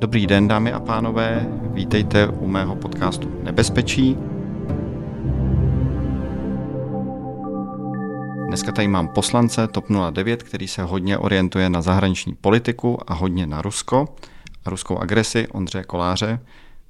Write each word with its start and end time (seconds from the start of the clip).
Dobrý 0.00 0.26
den, 0.26 0.48
dámy 0.48 0.72
a 0.72 0.80
pánové, 0.80 1.46
vítejte 1.62 2.26
u 2.26 2.46
mého 2.46 2.76
podcastu 2.76 3.40
Nebezpečí. 3.42 4.16
Dneska 8.46 8.72
tady 8.72 8.88
mám 8.88 9.08
poslance 9.08 9.68
TOP 9.68 9.84
09, 10.10 10.42
který 10.42 10.68
se 10.68 10.82
hodně 10.82 11.18
orientuje 11.18 11.70
na 11.70 11.82
zahraniční 11.82 12.34
politiku 12.34 12.98
a 13.06 13.14
hodně 13.14 13.46
na 13.46 13.62
Rusko 13.62 14.14
a 14.64 14.70
ruskou 14.70 14.98
agresi, 14.98 15.48
Ondřeje 15.48 15.84
Koláře. 15.84 16.40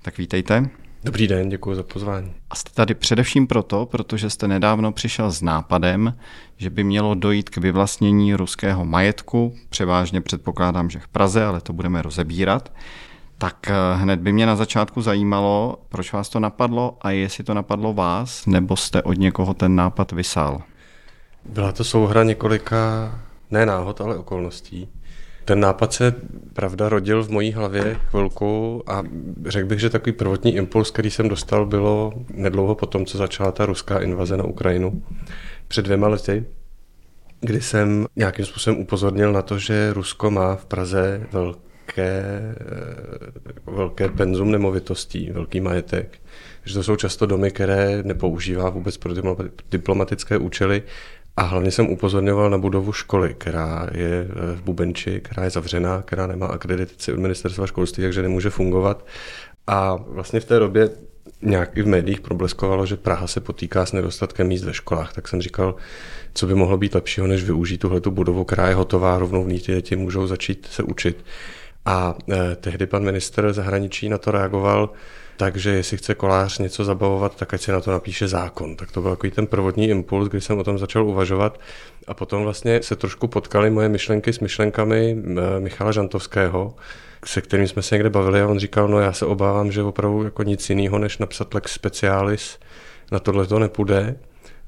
Tak 0.03 0.19
vítejte. 0.19 0.71
Dobrý 1.05 1.27
den, 1.27 1.49
děkuji 1.49 1.75
za 1.75 1.83
pozvání. 1.83 2.33
A 2.51 2.55
jste 2.55 2.71
tady 2.75 2.95
především 2.95 3.47
proto, 3.47 3.87
protože 3.87 4.31
jste 4.31 4.49
nedávno 4.49 4.93
přišel 4.93 5.31
s 5.31 5.43
nápadem, 5.43 6.17
že 6.57 6.71
by 6.71 6.85
mělo 6.85 7.15
dojít 7.15 7.51
k 7.51 7.57
vyvlastnění 7.57 8.35
ruského 8.35 8.85
majetku, 8.85 9.55
převážně 9.69 10.21
předpokládám, 10.21 10.91
že 10.91 10.99
v 10.99 11.09
Praze, 11.09 11.45
ale 11.45 11.61
to 11.61 11.73
budeme 11.73 12.03
rozebírat. 12.03 12.73
Tak 13.39 13.71
eh, 13.71 13.75
hned 13.95 14.21
by 14.21 14.33
mě 14.33 14.47
na 14.47 14.57
začátku 14.57 15.03
zajímalo, 15.03 15.79
proč 15.89 16.13
vás 16.13 16.29
to 16.29 16.41
napadlo 16.41 16.97
a 17.01 17.11
jestli 17.11 17.45
to 17.45 17.55
napadlo 17.55 17.95
vás, 17.95 18.47
nebo 18.47 18.77
jste 18.77 19.03
od 19.03 19.19
někoho 19.19 19.55
ten 19.55 19.77
nápad 19.77 20.13
vysál. 20.13 20.63
Byla 21.45 21.73
to 21.73 21.85
souhra 21.85 22.23
několika, 22.23 22.77
ne 23.51 23.67
náhod, 23.67 24.01
ale 24.01 24.17
okolností. 24.17 24.89
Ten 25.51 25.61
nápad 25.61 25.93
se, 25.93 26.15
pravda, 26.53 26.89
rodil 26.89 27.25
v 27.25 27.31
mojí 27.31 27.53
hlavě 27.53 27.97
chvilku 28.11 28.83
a 28.87 29.03
řekl 29.47 29.69
bych, 29.69 29.81
že 29.81 29.91
takový 29.91 30.13
prvotní 30.13 30.57
impuls, 30.57 30.91
který 30.91 31.11
jsem 31.11 31.29
dostal, 31.29 31.67
bylo 31.67 32.13
nedlouho 32.35 32.75
po 32.75 32.87
tom, 32.87 33.07
co 33.07 33.19
začala 33.19 33.53
ta 33.53 33.67
ruská 33.67 33.99
invaze 33.99 34.37
na 34.37 34.45
Ukrajinu. 34.45 35.03
Před 35.69 35.85
dvěma 35.85 36.09
lety, 36.09 36.45
kdy 37.41 37.61
jsem 37.61 38.07
nějakým 38.17 38.45
způsobem 38.45 38.81
upozornil 38.81 39.33
na 39.33 39.43
to, 39.43 39.59
že 39.59 39.93
Rusko 39.93 40.31
má 40.31 40.57
v 40.57 40.65
Praze 40.65 41.27
velké, 41.33 42.25
velké 43.67 44.09
penzum 44.09 44.51
nemovitostí, 44.51 45.31
velký 45.31 45.61
majetek, 45.61 46.19
že 46.65 46.75
to 46.75 46.83
jsou 46.83 46.97
často 46.97 47.27
domy, 47.27 47.51
které 47.51 48.03
nepoužívá 48.03 48.71
vůbec 48.71 48.97
pro 48.97 49.15
diplomatické 49.71 50.39
účely 50.39 50.83
a 51.41 51.43
hlavně 51.43 51.71
jsem 51.71 51.89
upozorňoval 51.89 52.51
na 52.51 52.59
budovu 52.59 52.93
školy, 52.93 53.35
která 53.39 53.89
je 53.93 54.27
eh, 54.31 54.57
v 54.57 54.63
Bubenči, 54.63 55.21
která 55.21 55.45
je 55.45 55.51
zavřená, 55.51 56.03
která 56.03 56.27
nemá 56.27 56.47
akreditaci 56.47 57.13
od 57.13 57.19
ministerstva 57.19 57.67
školství, 57.67 58.03
takže 58.03 58.23
nemůže 58.23 58.51
fungovat. 58.51 59.07
A 59.67 59.97
vlastně 59.97 60.41
v 60.41 60.45
té 60.45 60.59
době 60.59 60.91
nějak 61.43 61.77
i 61.77 61.83
v 61.83 61.87
médiích 61.87 62.21
probleskovalo, 62.21 62.87
že 62.87 62.97
Praha 62.97 63.27
se 63.27 63.41
potýká 63.41 63.87
s 63.87 63.93
nedostatkem 63.93 64.47
míst 64.47 64.65
ve 64.65 64.75
školách, 64.75 65.13
tak 65.13 65.29
jsem 65.29 65.43
říkal, 65.43 65.75
co 66.35 66.47
by 66.47 66.55
mohlo 66.55 66.77
být 66.77 66.95
lepšího, 66.95 67.27
než 67.27 67.45
využít 67.45 67.79
tuhle 67.79 68.01
budovu, 68.11 68.45
která 68.45 68.69
je 68.69 68.75
hotová, 68.75 69.19
rovnou 69.19 69.45
v 69.45 69.49
ní 69.49 69.61
ty 69.61 69.73
děti 69.73 69.97
můžou 69.97 70.27
začít 70.27 70.69
se 70.71 70.83
učit. 70.83 71.25
A 71.85 72.15
eh, 72.33 72.57
tehdy 72.57 72.87
pan 72.87 73.05
minister 73.05 73.53
zahraničí 73.53 74.09
na 74.09 74.19
to 74.19 74.31
reagoval, 74.31 74.91
takže 75.41 75.71
jestli 75.71 75.97
chce 75.97 76.15
kolář 76.15 76.59
něco 76.59 76.85
zabavovat, 76.85 77.37
tak 77.37 77.55
ať 77.55 77.61
si 77.61 77.73
na 77.73 77.81
to 77.81 77.91
napíše 77.91 78.29
zákon. 78.29 78.77
Tak 78.77 78.93
to 78.93 79.01
byl 79.01 79.11
takový 79.11 79.31
ten 79.31 79.47
prvotní 79.47 79.89
impuls, 79.89 80.29
kdy 80.29 80.41
jsem 80.41 80.59
o 80.59 80.65
tom 80.65 80.79
začal 80.79 81.07
uvažovat. 81.07 81.61
A 82.07 82.15
potom 82.15 82.43
vlastně 82.43 82.83
se 82.83 82.97
trošku 82.97 83.29
potkaly 83.29 83.71
moje 83.71 83.89
myšlenky 83.89 84.33
s 84.33 84.41
myšlenkami 84.41 85.17
eh, 85.17 85.61
Michala 85.61 85.93
Žantovského, 85.93 86.75
se 87.25 87.41
kterým 87.41 87.69
jsme 87.69 87.83
se 87.83 87.95
někde 87.95 88.11
bavili 88.11 88.41
a 88.41 88.47
on 88.47 88.59
říkal, 88.59 88.89
no 88.89 89.01
já 89.01 89.13
se 89.13 89.27
obávám, 89.27 89.73
že 89.73 89.83
opravdu 89.83 90.25
jako 90.25 90.43
nic 90.43 90.71
jiného, 90.71 90.99
než 90.99 91.19
napsat 91.19 91.55
lex 91.55 91.73
specialis, 91.73 92.59
na 93.13 93.19
tohle 93.19 93.47
to 93.47 93.59
nepůjde. 93.59 94.17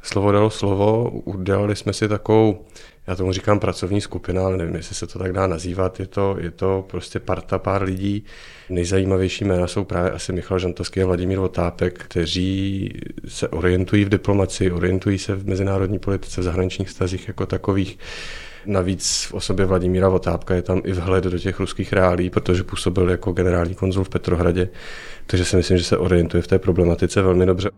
Slovo 0.02 0.32
dalo 0.32 0.50
slovo, 0.50 1.10
udělali 1.10 1.76
jsme 1.76 1.92
si 1.92 2.08
takovou 2.08 2.64
já 3.06 3.16
tomu 3.16 3.32
říkám 3.32 3.60
pracovní 3.60 4.00
skupina, 4.00 4.46
ale 4.46 4.56
nevím, 4.56 4.74
jestli 4.74 4.94
se 4.94 5.06
to 5.06 5.18
tak 5.18 5.32
dá 5.32 5.46
nazývat, 5.46 6.00
je 6.00 6.06
to, 6.06 6.36
je 6.40 6.50
to 6.50 6.84
prostě 6.90 7.20
parta 7.20 7.58
pár 7.58 7.82
lidí. 7.82 8.24
Nejzajímavější 8.68 9.44
jména 9.44 9.66
jsou 9.66 9.84
právě 9.84 10.10
asi 10.10 10.32
Michal 10.32 10.58
Žantovský 10.58 11.02
a 11.02 11.06
Vladimír 11.06 11.38
Votápek, 11.38 12.04
kteří 12.04 12.90
se 13.28 13.48
orientují 13.48 14.04
v 14.04 14.08
diplomaci, 14.08 14.72
orientují 14.72 15.18
se 15.18 15.34
v 15.34 15.46
mezinárodní 15.46 15.98
politice, 15.98 16.40
v 16.40 16.44
zahraničních 16.44 16.90
stazích 16.90 17.28
jako 17.28 17.46
takových. 17.46 17.98
Navíc 18.66 19.26
v 19.30 19.34
osobě 19.34 19.66
Vladimíra 19.66 20.08
Votápka 20.08 20.54
je 20.54 20.62
tam 20.62 20.80
i 20.84 20.92
vhled 20.92 21.24
do 21.24 21.38
těch 21.38 21.60
ruských 21.60 21.92
reálí, 21.92 22.30
protože 22.30 22.64
působil 22.64 23.10
jako 23.10 23.32
generální 23.32 23.74
konzul 23.74 24.04
v 24.04 24.08
Petrohradě, 24.08 24.68
takže 25.26 25.44
si 25.44 25.56
myslím, 25.56 25.78
že 25.78 25.84
se 25.84 25.98
orientuje 25.98 26.42
v 26.42 26.46
té 26.46 26.58
problematice 26.58 27.22
velmi 27.22 27.46
dobře. 27.46 27.70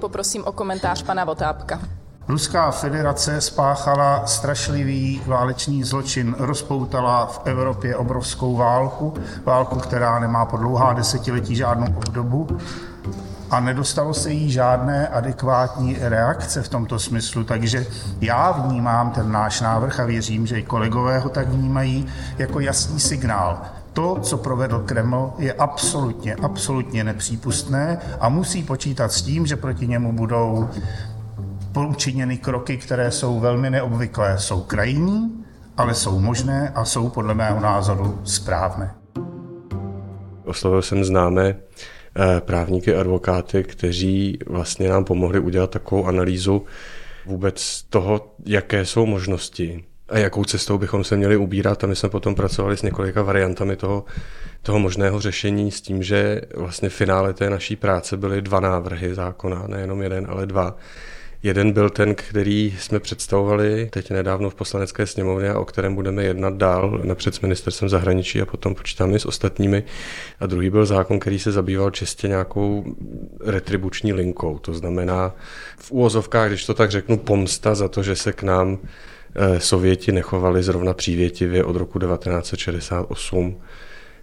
Poprosím 0.00 0.44
o 0.44 0.52
komentář 0.52 1.02
pana 1.02 1.24
Votápka. 1.24 1.80
Ruská 2.28 2.70
federace 2.70 3.40
spáchala 3.40 4.26
strašlivý 4.26 5.22
válečný 5.26 5.84
zločin, 5.84 6.36
rozpoutala 6.38 7.26
v 7.26 7.40
Evropě 7.44 7.96
obrovskou 7.96 8.56
válku, 8.56 9.14
válku, 9.44 9.78
která 9.78 10.18
nemá 10.18 10.44
po 10.44 10.56
dlouhá 10.56 10.92
desetiletí 10.92 11.56
žádnou 11.56 11.86
obdobu 11.96 12.58
a 13.50 13.60
nedostalo 13.60 14.14
se 14.14 14.30
jí 14.30 14.50
žádné 14.50 15.08
adekvátní 15.08 15.96
reakce 16.00 16.62
v 16.62 16.68
tomto 16.68 16.98
smyslu. 16.98 17.44
Takže 17.44 17.86
já 18.20 18.50
vnímám 18.52 19.10
ten 19.10 19.32
náš 19.32 19.60
návrh 19.60 20.00
a 20.00 20.04
věřím, 20.04 20.46
že 20.46 20.58
i 20.58 20.62
kolegové 20.62 21.18
ho 21.18 21.28
tak 21.28 21.48
vnímají 21.48 22.06
jako 22.38 22.60
jasný 22.60 23.00
signál. 23.00 23.62
To, 23.92 24.18
co 24.22 24.38
provedl 24.38 24.78
Kreml, 24.78 25.32
je 25.38 25.52
absolutně, 25.52 26.34
absolutně 26.34 27.04
nepřípustné 27.04 27.98
a 28.20 28.28
musí 28.28 28.62
počítat 28.62 29.12
s 29.12 29.22
tím, 29.22 29.46
že 29.46 29.56
proti 29.56 29.86
němu 29.86 30.12
budou 30.12 30.68
učiněny 31.86 32.38
kroky, 32.38 32.76
které 32.76 33.10
jsou 33.10 33.40
velmi 33.40 33.70
neobvyklé. 33.70 34.38
Jsou 34.38 34.60
krajní, 34.60 35.44
ale 35.76 35.94
jsou 35.94 36.18
možné 36.18 36.72
a 36.74 36.84
jsou 36.84 37.08
podle 37.08 37.34
mého 37.34 37.60
názoru 37.60 38.20
správné. 38.24 38.94
Oslovil 40.44 40.82
jsem 40.82 41.04
známé 41.04 41.48
eh, 41.48 42.40
právníky, 42.40 42.94
advokáty, 42.94 43.64
kteří 43.64 44.38
vlastně 44.46 44.88
nám 44.88 45.04
pomohli 45.04 45.38
udělat 45.38 45.70
takovou 45.70 46.06
analýzu 46.06 46.64
vůbec 47.26 47.82
toho, 47.82 48.34
jaké 48.46 48.84
jsou 48.84 49.06
možnosti 49.06 49.84
a 50.08 50.18
jakou 50.18 50.44
cestou 50.44 50.78
bychom 50.78 51.04
se 51.04 51.16
měli 51.16 51.36
ubírat. 51.36 51.84
A 51.84 51.86
my 51.86 51.96
jsme 51.96 52.08
potom 52.08 52.34
pracovali 52.34 52.76
s 52.76 52.82
několika 52.82 53.22
variantami 53.22 53.76
toho, 53.76 54.04
toho 54.62 54.78
možného 54.78 55.20
řešení 55.20 55.70
s 55.70 55.80
tím, 55.80 56.02
že 56.02 56.40
vlastně 56.54 56.88
v 56.88 56.94
finále 56.94 57.34
té 57.34 57.50
naší 57.50 57.76
práce 57.76 58.16
byly 58.16 58.42
dva 58.42 58.60
návrhy 58.60 59.14
zákona, 59.14 59.64
nejenom 59.66 60.02
jeden, 60.02 60.26
ale 60.30 60.46
dva. 60.46 60.76
Jeden 61.42 61.72
byl 61.72 61.90
ten, 61.90 62.14
který 62.14 62.76
jsme 62.78 63.00
představovali 63.00 63.88
teď 63.92 64.10
nedávno 64.10 64.50
v 64.50 64.54
poslanecké 64.54 65.06
sněmovně 65.06 65.50
a 65.50 65.58
o 65.58 65.64
kterém 65.64 65.94
budeme 65.94 66.24
jednat 66.24 66.54
dál 66.54 67.00
napřed 67.04 67.34
s 67.34 67.40
ministerstvem 67.40 67.88
zahraničí 67.88 68.40
a 68.40 68.46
potom 68.46 68.74
počítáme 68.74 69.18
s 69.18 69.26
ostatními. 69.26 69.84
A 70.40 70.46
druhý 70.46 70.70
byl 70.70 70.86
zákon, 70.86 71.18
který 71.18 71.38
se 71.38 71.52
zabýval 71.52 71.90
čistě 71.90 72.28
nějakou 72.28 72.84
retribuční 73.44 74.12
linkou. 74.12 74.58
To 74.58 74.74
znamená 74.74 75.34
v 75.78 75.90
úvozovkách, 75.90 76.48
když 76.48 76.66
to 76.66 76.74
tak 76.74 76.90
řeknu, 76.90 77.16
pomsta 77.16 77.74
za 77.74 77.88
to, 77.88 78.02
že 78.02 78.16
se 78.16 78.32
k 78.32 78.42
nám 78.42 78.78
eh, 79.34 79.60
Sověti 79.60 80.12
nechovali 80.12 80.62
zrovna 80.62 80.94
přívětivě 80.94 81.64
od 81.64 81.76
roku 81.76 81.98
1968 81.98 83.60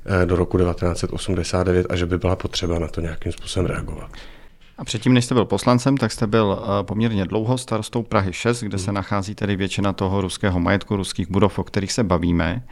eh, 0.06 0.26
do 0.26 0.36
roku 0.36 0.58
1989 0.58 1.86
a 1.90 1.96
že 1.96 2.06
by 2.06 2.18
byla 2.18 2.36
potřeba 2.36 2.80
na 2.80 2.88
to 2.88 3.02
nějakým 3.02 3.32
způsobem 3.32 3.66
reagovat. 3.66 4.09
A 4.78 4.84
předtím, 4.84 5.13
než 5.13 5.25
jste 5.25 5.34
byl 5.34 5.46
poslancem, 5.46 5.97
tak 5.97 6.12
jste 6.12 6.28
byl 6.28 6.59
eh, 6.59 6.84
poměrně 6.84 7.25
dlouho 7.25 7.58
starostou 7.58 8.03
Prahy 8.03 8.34
6, 8.34 8.63
kde 8.63 8.78
se 8.78 8.86
hmm. 8.86 8.96
nachází 8.96 9.36
tedy 9.36 9.56
většina 9.56 9.94
toho 9.94 10.22
ruského 10.22 10.59
majetku, 10.59 10.96
ruských 10.96 11.31
budov, 11.31 11.59
o 11.59 11.63
kterých 11.63 11.91
se 11.91 12.03
bavíme. 12.03 12.63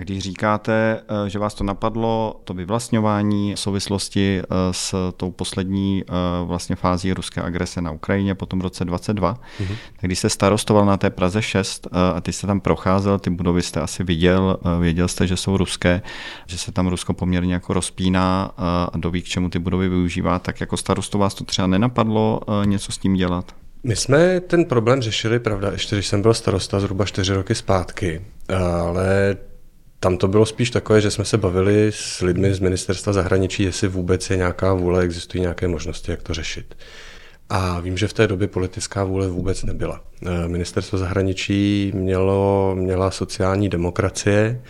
A 0.00 0.02
když 0.02 0.18
říkáte, 0.18 1.00
eh, 1.26 1.30
že 1.30 1.38
vás 1.38 1.54
to 1.54 1.64
napadlo, 1.64 2.40
to 2.44 2.54
vyvlastňování 2.54 3.54
v 3.54 3.60
souvislosti 3.60 4.42
eh, 4.42 4.44
s 4.70 5.12
tou 5.16 5.30
poslední 5.30 6.04
eh, 6.08 6.12
vlastně 6.44 6.76
fází 6.76 7.12
ruské 7.12 7.42
agrese 7.42 7.80
na 7.80 7.90
Ukrajině 7.90 8.34
po 8.34 8.46
tom 8.46 8.60
roce 8.60 8.84
22, 8.84 9.34
mm-hmm. 9.34 9.76
tak 10.00 10.00
když 10.00 10.18
jste 10.18 10.28
starostoval 10.28 10.86
na 10.86 10.96
té 10.96 11.10
Praze 11.10 11.42
6 11.42 11.88
a 12.14 12.20
ty 12.20 12.32
jste 12.32 12.46
tam 12.46 12.60
procházel, 12.60 13.18
ty 13.18 13.30
budovy 13.30 13.62
jste 13.62 13.80
asi 13.80 14.04
viděl, 14.04 14.58
věděl 14.80 15.08
jste, 15.08 15.26
že 15.26 15.36
jsou 15.36 15.56
ruské, 15.56 16.02
že 16.46 16.58
se 16.58 16.72
tam 16.72 16.88
Rusko 16.88 17.14
poměrně 17.14 17.54
jako 17.54 17.72
rozpíná 17.72 18.52
a 18.56 18.90
doví, 18.96 19.22
k 19.22 19.24
čemu 19.24 19.50
ty 19.50 19.58
budovy 19.58 19.88
využívá, 19.88 20.38
tak 20.38 20.60
jako 20.60 20.76
starostu 20.76 21.18
vás 21.18 21.34
to 21.34 21.44
třeba 21.44 21.66
nenapadlo 21.66 22.40
něco 22.64 22.92
s 22.92 22.98
tím 22.98 23.14
dělat? 23.14 23.54
My 23.82 23.96
jsme 23.96 24.40
ten 24.40 24.64
problém 24.64 25.02
řešili, 25.02 25.38
pravda, 25.38 25.70
ještě 25.72 25.96
když 25.96 26.06
jsem 26.06 26.22
byl 26.22 26.34
starosta 26.34 26.80
zhruba 26.80 27.04
čtyři 27.04 27.34
roky 27.34 27.54
zpátky, 27.54 28.22
ale 28.48 29.36
tam 30.00 30.16
to 30.16 30.28
bylo 30.28 30.46
spíš 30.46 30.70
takové, 30.70 31.00
že 31.00 31.10
jsme 31.10 31.24
se 31.24 31.38
bavili 31.38 31.92
s 31.94 32.20
lidmi 32.20 32.54
z 32.54 32.60
ministerstva 32.60 33.12
zahraničí, 33.12 33.62
jestli 33.62 33.88
vůbec 33.88 34.30
je 34.30 34.36
nějaká 34.36 34.74
vůle, 34.74 35.02
existují 35.02 35.40
nějaké 35.40 35.68
možnosti, 35.68 36.10
jak 36.10 36.22
to 36.22 36.34
řešit. 36.34 36.76
A 37.48 37.80
vím, 37.80 37.96
že 37.96 38.08
v 38.08 38.12
té 38.12 38.26
době 38.26 38.48
politická 38.48 39.04
vůle 39.04 39.28
vůbec 39.28 39.64
nebyla. 39.64 40.04
Eh, 40.26 40.48
ministerstvo 40.48 40.98
zahraničí 40.98 41.92
mělo, 41.94 42.72
měla 42.78 43.10
sociální 43.10 43.68
demokracie 43.68 44.62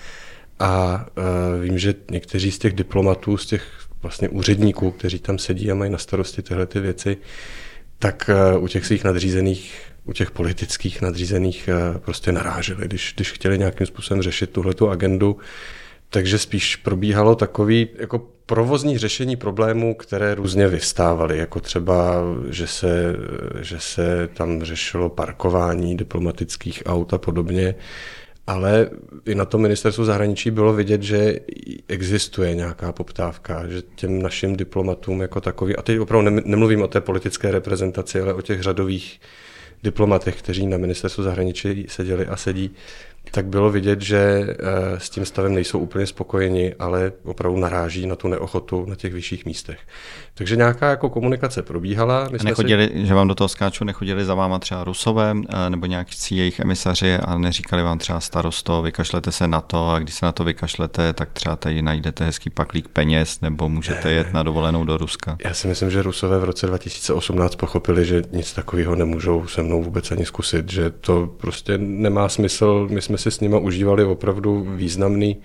a 0.59 1.07
eh, 1.09 1.61
vím, 1.63 1.79
že 1.79 1.95
někteří 2.11 2.51
z 2.51 2.59
těch 2.59 2.73
diplomatů, 2.73 3.37
z 3.37 3.47
těch 3.47 3.63
vlastně 4.03 4.29
úředníků, 4.29 4.91
kteří 4.91 5.19
tam 5.19 5.39
sedí 5.39 5.71
a 5.71 5.75
mají 5.75 5.91
na 5.91 5.99
starosti 5.99 6.43
tyhle 6.43 6.67
ty 6.67 6.81
věci, 6.81 7.17
tak 7.99 8.31
eh, 8.33 8.59
u 8.59 8.69
těch 8.69 8.87
svých 8.87 9.05
nadřízených 9.05 9.90
u 10.05 10.13
těch 10.13 10.31
politických 10.31 11.03
nadřízených 11.03 11.69
eh, 11.69 11.99
prostě 11.99 12.33
naráželi, 12.33 12.85
když, 12.85 13.13
když 13.17 13.33
chtěli 13.33 13.59
nějakým 13.59 13.87
způsobem 13.87 14.23
řešit 14.23 14.51
tuhletu 14.51 14.91
agendu. 14.91 15.37
Takže 16.09 16.39
spíš 16.39 16.77
probíhalo 16.77 17.35
takový 17.35 17.89
jako 17.99 18.19
provozní 18.47 18.99
řešení 18.99 19.37
problémů, 19.37 19.95
které 19.95 20.35
různě 20.35 20.69
vyvstávaly, 20.69 21.39
jako 21.39 21.61
třeba, 21.61 22.15
že 22.49 22.67
se, 22.67 23.17
že 23.61 23.81
se 23.81 24.29
tam 24.35 24.63
řešilo 24.63 25.09
parkování 25.09 25.97
diplomatických 25.97 26.83
aut 26.87 27.15
a 27.15 27.19
podobně, 27.19 27.75
ale 28.47 28.91
i 29.27 29.35
na 29.35 29.45
tom 29.45 29.63
ministerstvu 29.63 30.05
zahraničí 30.05 30.51
bylo 30.51 30.73
vidět, 30.73 31.03
že 31.03 31.41
existuje 31.89 32.55
nějaká 32.55 32.93
poptávka, 32.93 33.69
že 33.69 33.83
těm 33.95 34.23
našim 34.23 34.57
diplomatům 34.57 35.21
jako 35.21 35.41
takový, 35.41 35.77
a 35.77 35.83
teď 35.83 35.99
opravdu 35.99 36.31
nemluvím 36.45 36.83
o 36.83 36.89
té 36.89 37.01
politické 37.01 37.51
reprezentaci, 37.51 38.21
ale 38.21 38.35
o 38.35 38.43
těch 38.43 38.63
řadových 38.63 39.21
diplomatech, 39.83 40.39
kteří 40.39 40.67
na 40.67 40.77
ministerstvu 40.77 41.23
zahraničí 41.23 41.87
seděli 41.89 42.27
a 42.27 42.37
sedí, 42.37 42.71
tak 43.31 43.47
bylo 43.47 43.71
vidět, 43.71 44.01
že 44.01 44.47
eh, 44.49 45.01
s 45.01 45.11
tím 45.11 45.25
stavem 45.25 45.55
nejsou 45.55 45.79
úplně 45.79 46.07
spokojeni, 46.07 46.75
ale 46.79 47.13
opravdu 47.25 47.59
naráží 47.59 48.07
na 48.07 48.17
tu 48.17 48.29
neochotu 48.29 48.87
na 48.89 48.95
těch 48.95 49.13
vyšších 49.13 49.47
místech. 49.47 49.79
Takže 50.35 50.57
nějaká 50.57 50.91
jako 50.91 51.11
komunikace 51.11 51.63
probíhala. 51.63 52.29
My 52.33 52.39
nechodili, 52.45 52.91
si... 52.93 53.07
že 53.07 53.15
vám 53.15 53.29
do 53.29 53.35
toho 53.35 53.49
skáču 53.49 53.85
nechodili 53.85 54.25
za 54.25 54.35
váma 54.35 54.59
třeba 54.59 54.85
Rusové 54.85 55.35
eh, 55.49 55.71
nebo 55.71 55.87
nějaký 55.87 56.37
jejich 56.37 56.61
emisaři 56.61 57.15
a 57.15 57.39
neříkali 57.39 57.83
vám 57.83 57.99
třeba 57.99 58.21
starosto, 58.21 58.83
vykašlete 58.83 59.33
se 59.33 59.49
na 59.49 59.61
to 59.61 59.91
a 59.91 59.99
když 59.99 60.15
se 60.15 60.27
na 60.27 60.33
to 60.33 60.45
vykašlete, 60.45 61.13
tak 61.13 61.33
třeba 61.33 61.57
tady 61.57 61.83
najdete 61.83 62.25
hezký 62.25 62.51
paklík 62.51 62.89
peněz 62.89 63.41
nebo 63.41 63.69
můžete 63.69 64.09
ne, 64.09 64.15
jet 64.15 64.33
na 64.33 64.43
dovolenou 64.43 64.85
do 64.85 64.97
Ruska. 64.97 65.37
Já 65.45 65.55
si 65.55 65.69
myslím, 65.69 65.91
že 65.91 66.03
Rusové 66.03 66.39
v 66.39 66.45
roce 66.45 66.67
2018 66.67 67.57
pochopili, 67.57 68.05
že 68.05 68.23
nic 68.33 68.53
takového 68.53 68.95
nemůžou 68.95 69.47
se 69.47 69.63
mnou 69.63 69.83
vůbec 69.83 70.11
ani 70.11 70.27
zkusit, 70.27 70.71
že 70.71 70.91
to 70.91 71.27
prostě 71.27 71.79
nemá 71.79 72.29
smysl. 72.29 72.89
My 72.91 73.03
jsme 73.11 73.19
si 73.19 73.31
s 73.31 73.41
nimi 73.41 73.57
užívali 73.61 74.05
opravdu 74.05 74.67
významný 74.77 75.37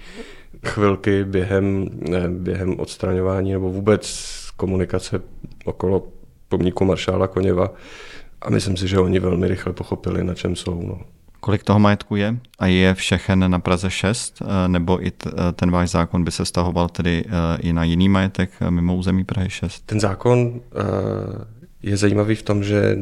chvilky 0.66 1.24
během, 1.24 1.90
během 2.30 2.80
odstraňování 2.80 3.52
nebo 3.52 3.72
vůbec 3.72 4.30
komunikace 4.58 5.22
okolo 5.66 6.08
pomníku 6.50 6.86
maršála 6.86 7.28
Koněva 7.28 7.74
a 8.42 8.50
myslím 8.50 8.78
si, 8.78 8.88
že 8.88 9.00
oni 9.00 9.20
velmi 9.20 9.48
rychle 9.48 9.74
pochopili, 9.74 10.24
na 10.24 10.34
čem 10.34 10.56
jsou. 10.56 10.82
No. 10.88 11.00
Kolik 11.40 11.64
toho 11.64 11.80
majetku 11.80 12.16
je? 12.16 12.38
A 12.60 12.68
je 12.68 12.94
všechen 12.94 13.52
na 13.52 13.60
Praze 13.60 13.90
6? 13.90 14.42
Eh, 14.42 14.68
nebo 14.68 15.08
i 15.08 15.12
ten 15.56 15.72
váš 15.72 15.90
zákon 15.90 16.24
by 16.24 16.32
se 16.32 16.46
stahoval 16.46 16.90
tedy 16.90 17.26
eh, 17.26 17.62
i 17.62 17.74
na 17.74 17.84
jiný 17.84 18.10
majetek 18.10 18.50
eh, 18.62 18.72
mimo 18.72 18.96
území 18.96 19.24
Prahy 19.24 19.50
6? 19.50 19.86
Ten 19.86 20.00
zákon 20.00 20.62
je 21.84 21.98
zajímavý 21.98 22.36
v 22.36 22.44
tom, 22.44 22.64
že 22.64 22.98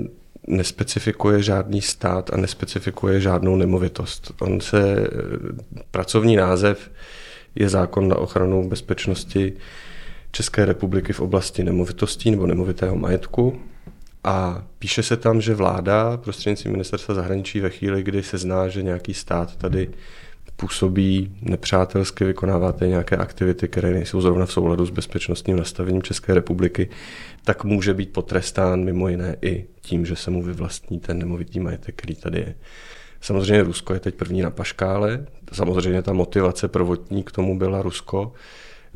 nespecifikuje 0.48 1.44
žádný 1.44 1.82
stát 1.82 2.34
a 2.34 2.38
nespecifikuje 2.38 3.22
žádnou 3.22 3.56
nemovitost. 3.56 4.32
On 4.42 4.62
se, 4.62 5.08
pracovní 5.92 6.36
název 6.36 6.92
je 7.56 7.70
zákon 7.70 8.08
na 8.08 8.16
ochranu 8.16 8.70
bezpečnosti 8.70 9.54
České 10.32 10.66
republiky 10.66 11.14
v 11.14 11.20
oblasti 11.20 11.64
nemovitostí 11.64 12.32
nebo 12.32 12.48
nemovitého 12.48 12.96
majetku 12.96 13.60
a 14.24 14.64
píše 14.80 15.04
se 15.04 15.18
tam, 15.18 15.42
že 15.42 15.56
vláda 15.56 16.18
prostřednictvím 16.18 16.72
ministerstva 16.72 17.16
zahraničí 17.16 17.60
ve 17.60 17.70
chvíli, 17.70 18.04
kdy 18.04 18.24
se 18.24 18.38
zná, 18.38 18.68
že 18.68 18.84
nějaký 18.84 19.14
stát 19.14 19.56
tady 19.56 19.90
působí 20.64 21.36
nepřátelsky, 21.42 22.26
vykonáváte 22.26 22.88
nějaké 22.88 23.18
aktivity, 23.18 23.68
které 23.68 23.92
nejsou 23.92 24.22
zrovna 24.22 24.46
v 24.46 24.52
souladu 24.52 24.86
s 24.86 24.90
bezpečnostním 24.90 25.58
nastavením 25.58 26.04
České 26.04 26.34
republiky, 26.34 26.90
tak 27.44 27.64
může 27.64 27.94
být 27.94 28.14
potrestán 28.14 28.84
mimo 28.84 29.08
jiné 29.08 29.36
i 29.42 29.66
tím, 29.82 30.06
že 30.06 30.16
se 30.16 30.32
mu 30.32 30.44
vyvlastní 30.44 31.00
ten 31.00 31.20
nemovitý 31.20 31.60
majetek, 31.60 31.96
který 31.96 32.16
tady 32.16 32.40
je. 32.40 32.56
Samozřejmě 33.22 33.64
Rusko 33.64 33.94
je 33.94 34.00
teď 34.00 34.16
první 34.16 34.42
na 34.42 34.50
paškále, 34.50 35.26
samozřejmě 35.54 36.02
ta 36.02 36.14
motivace 36.14 36.68
prvotní 36.68 37.24
k 37.24 37.32
tomu 37.32 37.58
byla 37.58 37.82
Rusko, 37.82 38.34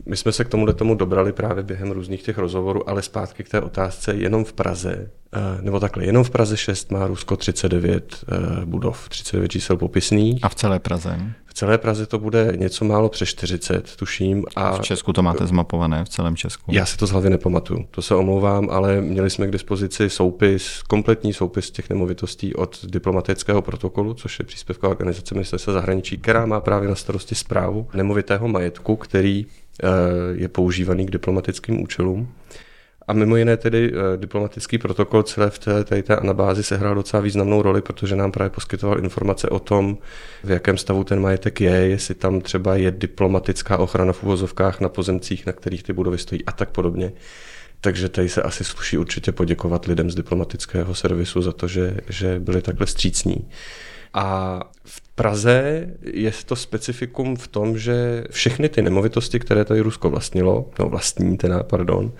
my 0.06 0.18
jsme 0.18 0.32
se 0.32 0.44
k 0.44 0.50
tomuhle 0.50 0.74
tomu 0.74 0.96
dobrali 0.96 1.34
právě 1.34 1.64
během 1.64 1.92
různých 1.92 2.24
těch 2.24 2.38
rozhovorů, 2.38 2.90
ale 2.90 3.02
zpátky 3.02 3.44
k 3.44 3.50
té 3.50 3.62
otázce, 3.62 4.16
jenom 4.16 4.46
v 4.46 4.54
Praze, 4.54 5.12
nebo 5.62 5.80
takhle, 5.80 6.06
jenom 6.06 6.24
v 6.24 6.30
Praze 6.30 6.58
6 6.58 6.92
má 6.92 7.08
Rusko 7.08 7.38
39 7.38 8.26
eh, 8.32 8.66
budov, 8.66 9.10
39 9.10 9.48
čísel 9.48 9.78
popisných. 9.78 10.44
A 10.44 10.50
v 10.50 10.56
celé 10.56 10.80
Praze? 10.80 11.20
V 11.46 11.54
celé 11.54 11.78
Praze 11.78 12.06
to 12.06 12.20
bude 12.20 12.54
něco 12.56 12.86
málo 12.86 13.10
přes 13.10 13.30
40, 13.30 13.96
tuším. 13.96 14.46
A 14.56 14.78
v 14.78 14.82
Česku 14.82 15.14
to 15.14 15.24
máte 15.24 15.48
zmapované, 15.48 16.06
v 16.06 16.10
celém 16.10 16.36
Česku? 16.36 16.72
Já 16.74 16.86
si 16.86 16.98
to 16.98 17.08
z 17.08 17.12
hlavy 17.12 17.30
nepamatuju, 17.30 17.86
to 17.92 18.02
se 18.02 18.16
omlouvám, 18.16 18.70
ale 18.72 19.02
měli 19.02 19.30
jsme 19.30 19.48
k 19.48 19.52
dispozici 19.52 20.10
soupis, 20.10 20.82
kompletní 20.82 21.34
soupis 21.34 21.72
těch 21.72 21.90
nemovitostí 21.90 22.56
od 22.56 22.86
diplomatického 22.86 23.62
protokolu, 23.62 24.14
což 24.14 24.40
je 24.40 24.46
příspěvková 24.46 24.92
organizace 24.92 25.36
ministerstva 25.36 25.74
zahraničí, 25.74 26.18
která 26.18 26.46
má 26.46 26.60
právě 26.60 26.90
na 26.90 26.96
starosti 26.96 27.36
zprávu 27.36 27.88
nemovitého 27.94 28.48
majetku, 28.48 28.96
který 28.96 29.46
Eh, 29.84 29.88
je 30.42 30.48
používaný 30.48 31.06
k 31.06 31.12
diplomatickým 31.12 31.82
účelům. 31.82 32.34
A 33.08 33.14
mimo 33.14 33.36
jiné 33.36 33.58
tedy 33.58 33.92
eh, 33.94 34.18
diplomatický 34.18 34.78
protokol 34.78 35.24
celé 35.24 35.50
v 35.50 35.60
té, 35.60 35.84
té, 35.84 36.04
té 36.04 36.16
anabázi 36.16 36.64
sehrál 36.64 36.96
docela 36.96 37.22
významnou 37.22 37.62
roli, 37.62 37.82
protože 37.82 38.16
nám 38.16 38.32
právě 38.32 38.50
poskytoval 38.50 39.00
informace 39.00 39.50
o 39.50 39.60
tom, 39.60 39.98
v 40.44 40.52
jakém 40.52 40.78
stavu 40.78 41.04
ten 41.04 41.20
majetek 41.20 41.62
je, 41.62 41.72
jestli 41.72 42.16
tam 42.16 42.42
třeba 42.42 42.76
je 42.76 42.92
diplomatická 42.92 43.78
ochrana 43.78 44.14
v 44.14 44.24
úvozovkách 44.24 44.82
na 44.82 44.90
pozemcích, 44.90 45.46
na 45.46 45.54
kterých 45.54 45.84
ty 45.84 45.94
budovy 45.94 46.18
stojí 46.18 46.46
a 46.46 46.52
tak 46.52 46.70
podobně. 46.70 47.12
Takže 47.82 48.10
tady 48.10 48.30
se 48.30 48.42
asi 48.42 48.64
sluší 48.64 48.98
určitě 48.98 49.32
poděkovat 49.32 49.86
lidem 49.86 50.12
z 50.12 50.16
diplomatického 50.16 50.96
servisu 50.96 51.42
za 51.42 51.52
to, 51.52 51.68
že, 51.68 51.98
že 52.10 52.40
byli 52.40 52.62
takhle 52.62 52.88
střícní. 52.88 53.48
A 54.14 54.60
v 54.86 55.02
Praze 55.16 55.88
je 56.02 56.32
to 56.46 56.56
specifikum 56.56 57.36
v 57.36 57.48
tom, 57.48 57.78
že 57.78 58.24
všechny 58.32 58.70
ty 58.70 58.82
nemovitosti, 58.82 59.40
které 59.40 59.66
tady 59.66 59.80
Rusko 59.80 60.10
vlastnilo, 60.10 60.70
no 60.80 60.90
vlastní 60.90 61.38
teda, 61.38 61.64
pardon, 61.64 62.12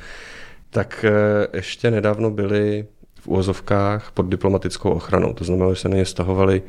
tak 0.78 1.06
eh, 1.08 1.48
ještě 1.54 1.92
nedávno 1.92 2.32
byly 2.32 2.86
v 3.22 3.28
úvozovkách 3.28 4.12
pod 4.12 4.26
diplomatickou 4.30 4.90
ochranou. 4.90 5.34
To 5.34 5.44
znamená, 5.44 5.74
že 5.74 5.82
se 5.82 5.90
na 5.90 5.96
ně 5.96 6.06
stahovaly 6.06 6.62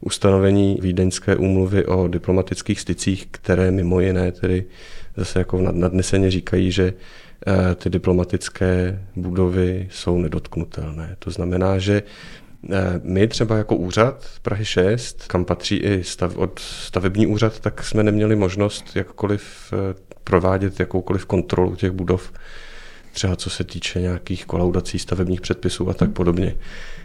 ustanovení 0.00 0.78
Vídeňské 0.82 1.36
úmluvy 1.36 1.86
o 1.86 2.08
diplomatických 2.08 2.80
stycích, 2.80 3.26
které 3.30 3.70
mimo 3.70 4.00
jiné 4.00 4.32
tedy 4.32 4.64
zase 5.16 5.38
jako 5.38 5.60
nadneseně 5.60 6.30
říkají, 6.30 6.72
že 6.72 6.92
eh, 7.46 7.74
ty 7.74 7.90
diplomatické 7.90 9.00
budovy 9.16 9.88
jsou 9.90 10.18
nedotknutelné. 10.18 11.16
To 11.18 11.30
znamená, 11.30 11.78
že 11.78 12.02
Eh, 12.72 13.00
my 13.02 13.28
třeba 13.28 13.56
jako 13.56 13.76
úřad 13.76 14.24
Prahy 14.42 14.64
6, 14.64 15.24
kam 15.26 15.44
patří 15.44 15.76
i 15.76 16.04
stav, 16.04 16.36
od 16.36 16.58
stavební 16.58 17.26
úřad, 17.26 17.60
tak 17.60 17.84
jsme 17.84 18.02
neměli 18.02 18.36
možnost 18.36 18.96
jakkoliv 18.96 19.72
provádět 20.24 20.80
jakoukoliv 20.80 21.26
kontrolu 21.26 21.76
těch 21.76 21.90
budov, 21.90 22.32
třeba 23.14 23.36
co 23.36 23.50
se 23.50 23.64
týče 23.64 24.00
nějakých 24.00 24.46
kolaudací 24.46 24.98
stavebních 24.98 25.40
předpisů 25.40 25.90
a 25.90 25.94
tak 25.94 26.10
podobně. 26.10 26.56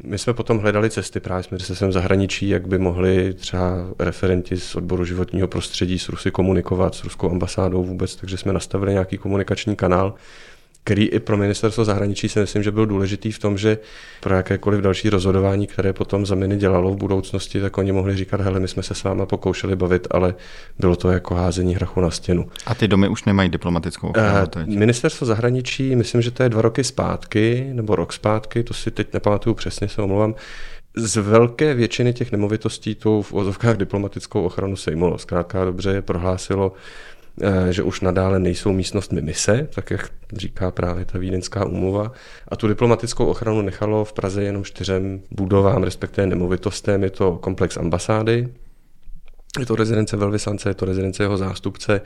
My 0.03 0.17
jsme 0.17 0.33
potom 0.33 0.59
hledali 0.59 0.89
cesty 0.89 1.19
právě 1.19 1.43
s 1.43 1.49
ministerstvem 1.49 1.91
zahraničí, 1.91 2.49
jak 2.49 2.67
by 2.67 2.77
mohli 2.77 3.33
třeba 3.33 3.87
referenti 3.99 4.57
z 4.57 4.75
odboru 4.75 5.05
životního 5.05 5.47
prostředí 5.47 5.99
s 5.99 6.09
Rusy 6.09 6.31
komunikovat, 6.31 6.95
s 6.95 7.03
ruskou 7.03 7.31
ambasádou 7.31 7.83
vůbec, 7.83 8.15
takže 8.15 8.37
jsme 8.37 8.53
nastavili 8.53 8.91
nějaký 8.93 9.17
komunikační 9.17 9.75
kanál, 9.75 10.13
který 10.83 11.05
i 11.05 11.19
pro 11.19 11.38
ministerstvo 11.38 11.86
zahraničí 11.86 12.29
si 12.29 12.39
myslím, 12.39 12.63
že 12.63 12.71
byl 12.71 12.86
důležitý 12.86 13.31
v 13.31 13.39
tom, 13.39 13.57
že 13.57 13.77
pro 14.19 14.36
jakékoliv 14.36 14.81
další 14.81 15.09
rozhodování, 15.09 15.67
které 15.67 15.93
potom 15.93 16.25
za 16.25 16.36
miny 16.36 16.57
dělalo 16.57 16.91
v 16.91 16.98
budoucnosti, 16.98 17.62
tak 17.62 17.77
oni 17.77 17.91
mohli 17.91 18.15
říkat, 18.15 18.41
hele, 18.41 18.59
my 18.59 18.67
jsme 18.67 18.83
se 18.83 18.93
s 18.93 19.03
váma 19.03 19.25
pokoušeli 19.25 19.75
bavit, 19.75 20.07
ale 20.12 20.36
bylo 20.79 20.95
to 20.95 21.12
jako 21.12 21.36
házení 21.36 21.75
hrachu 21.75 22.01
na 22.01 22.09
stěnu. 22.09 22.48
A 22.65 22.75
ty 22.75 22.88
domy 22.88 23.07
už 23.07 23.24
nemají 23.24 23.50
diplomatickou 23.50 24.07
ochranu? 24.07 24.48
Uh, 24.55 24.75
ministerstvo 24.75 25.27
zahraničí, 25.27 25.95
myslím, 25.95 26.21
že 26.21 26.31
to 26.31 26.43
je 26.43 26.50
dva 26.50 26.62
roky 26.62 26.83
zpátky, 26.83 27.69
nebo 27.74 27.95
rok 27.95 28.13
zpátky, 28.13 28.63
to 28.63 28.74
si 28.74 28.91
teď 28.91 29.13
nepamatuju 29.13 29.53
přesně, 29.53 29.88
se 29.88 30.01
omlouvám, 30.01 30.36
z 30.95 31.15
velké 31.15 31.74
většiny 31.74 32.13
těch 32.13 32.31
nemovitostí 32.31 32.95
tu 32.95 33.21
v 33.21 33.33
ozovkách 33.33 33.77
diplomatickou 33.77 34.43
ochranu 34.43 34.75
sejmulo. 34.75 35.17
Zkrátka 35.17 35.65
dobře 35.65 36.01
prohlásilo, 36.01 36.71
Eh, 36.71 37.18
že 37.69 37.84
už 37.84 38.01
nadále 38.01 38.39
nejsou 38.39 38.74
místnostmi 38.74 39.22
mise, 39.22 39.67
tak 39.75 39.91
jak 39.91 40.10
říká 40.34 40.72
právě 40.72 41.05
ta 41.05 41.19
vídeňská 41.19 41.65
úmluva. 41.65 42.12
A 42.48 42.55
tu 42.55 42.67
diplomatickou 42.67 43.25
ochranu 43.25 43.62
nechalo 43.62 44.05
v 44.05 44.13
Praze 44.13 44.43
jenom 44.43 44.63
čtyřem 44.63 45.22
budovám, 45.31 45.84
respektive 45.84 46.27
nemovitostem. 46.27 47.03
Je 47.03 47.10
to 47.10 47.38
komplex 47.38 47.77
ambasády, 47.77 48.48
je 49.60 49.65
to 49.65 49.75
rezidence 49.75 50.17
velvyslance, 50.17 50.69
je 50.69 50.74
to 50.74 50.86
rezidence 50.86 51.24
jeho 51.24 51.38
zástupce 51.38 52.01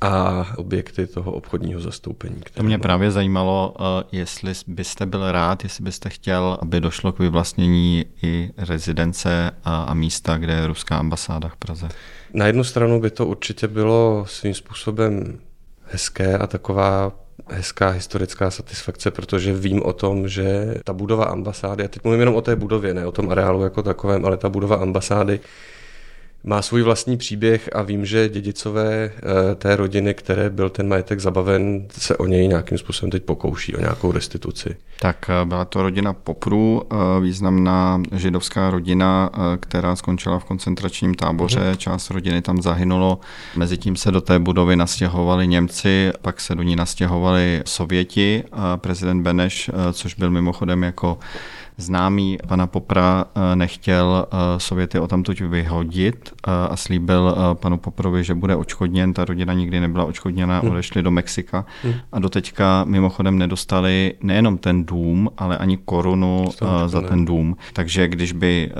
a 0.00 0.46
objekty 0.56 1.06
toho 1.06 1.32
obchodního 1.32 1.80
zastoupení. 1.80 2.36
To 2.54 2.62
mě 2.62 2.78
právě 2.78 3.10
zajímalo, 3.10 3.74
eh, 3.78 4.04
jestli 4.12 4.52
byste 4.66 5.06
byl 5.06 5.32
rád, 5.32 5.64
jestli 5.64 5.84
byste 5.84 6.08
chtěl, 6.08 6.58
aby 6.62 6.80
došlo 6.80 7.12
k 7.12 7.18
vyvlastnění 7.18 8.04
i 8.22 8.50
rezidence 8.56 9.50
a 9.64 9.94
místa, 9.94 10.38
kde 10.38 10.52
je 10.52 10.66
ruská 10.66 10.96
ambasáda 10.96 11.48
v 11.48 11.56
Praze. 11.56 11.88
Na 12.34 12.46
jednu 12.46 12.64
stranu 12.64 13.00
by 13.00 13.10
to 13.10 13.26
určitě 13.26 13.68
bylo 13.68 14.24
svým 14.28 14.54
způsobem 14.54 15.38
hezké 15.84 16.38
a 16.38 16.46
taková 16.46 17.12
hezká 17.48 17.88
historická 17.88 18.50
satisfakce, 18.50 19.10
protože 19.10 19.52
vím 19.52 19.82
o 19.82 19.92
tom, 19.92 20.28
že 20.28 20.74
ta 20.84 20.92
budova 20.92 21.24
ambasády, 21.24 21.84
a 21.84 21.88
teď 21.88 22.04
mluvím 22.04 22.20
jenom 22.20 22.34
o 22.34 22.40
té 22.40 22.56
budově, 22.56 22.94
ne 22.94 23.06
o 23.06 23.12
tom 23.12 23.30
areálu 23.30 23.62
jako 23.62 23.82
takovém, 23.82 24.24
ale 24.24 24.36
ta 24.36 24.48
budova 24.48 24.76
ambasády 24.76 25.40
má 26.44 26.62
svůj 26.62 26.82
vlastní 26.82 27.16
příběh 27.16 27.70
a 27.72 27.82
vím, 27.82 28.06
že 28.06 28.28
dědicové 28.28 29.10
eh, 29.16 29.54
té 29.54 29.76
rodiny, 29.76 30.14
které 30.14 30.50
byl 30.50 30.70
ten 30.70 30.88
majetek 30.88 31.20
zabaven, 31.20 31.86
se 31.90 32.16
o 32.16 32.26
něj 32.26 32.48
nějakým 32.48 32.78
způsobem 32.78 33.10
teď 33.10 33.22
pokouší, 33.22 33.76
o 33.76 33.80
nějakou 33.80 34.12
restituci. 34.12 34.76
Tak 35.00 35.30
eh, 35.30 35.44
byla 35.44 35.64
to 35.64 35.82
rodina 35.82 36.12
Poprů, 36.12 36.82
eh, 36.82 37.20
významná 37.20 38.02
židovská 38.12 38.70
rodina, 38.70 39.30
která 39.60 39.96
skončila 39.96 40.38
v 40.38 40.44
koncentračním 40.44 41.14
táboře. 41.14 41.60
Mhm. 41.60 41.76
Část 41.76 42.10
rodiny 42.10 42.42
tam 42.42 42.62
zahynulo. 42.62 43.20
Mezitím 43.56 43.96
se 43.96 44.10
do 44.10 44.20
té 44.20 44.38
budovy 44.38 44.76
nastěhovali 44.76 45.46
Němci, 45.46 46.10
pak 46.22 46.40
se 46.40 46.54
do 46.54 46.62
ní 46.62 46.76
nastěhovali 46.76 47.62
Sověti. 47.66 48.44
Prezident 48.76 49.22
Beneš, 49.22 49.70
což 49.92 50.14
byl 50.14 50.30
mimochodem 50.30 50.82
jako 50.82 51.18
známý 51.76 52.38
pana 52.46 52.66
Popra 52.66 53.24
eh, 53.34 53.56
nechtěl 53.56 54.26
eh, 54.26 54.60
Sověty 54.60 54.98
o 54.98 55.06
tamtuť 55.06 55.40
vyhodit 55.40 56.32
eh, 56.32 56.50
a 56.70 56.76
slíbil 56.76 57.36
panu 57.54 57.78
Poprovi, 57.78 58.24
že 58.24 58.34
bude 58.34 58.56
očkodněn. 58.56 59.12
Ta 59.12 59.24
rodina 59.24 59.54
nikdy 59.54 59.80
nebyla 59.80 60.04
očkodněna, 60.04 60.60
hmm. 60.60 60.70
odešli 60.70 61.02
do 61.02 61.10
Mexika 61.10 61.64
hmm. 61.82 61.94
a 62.12 62.18
doteďka 62.18 62.84
mimochodem 62.84 63.38
nedostali 63.38 64.14
nejenom 64.20 64.58
ten 64.58 64.84
dům, 64.84 65.30
ale 65.38 65.58
ani 65.58 65.76
korunu 65.76 66.44
za 66.86 67.00
ten 67.00 67.24
dům. 67.24 67.56
Takže 67.72 68.08
když 68.08 68.32
by 68.32 68.72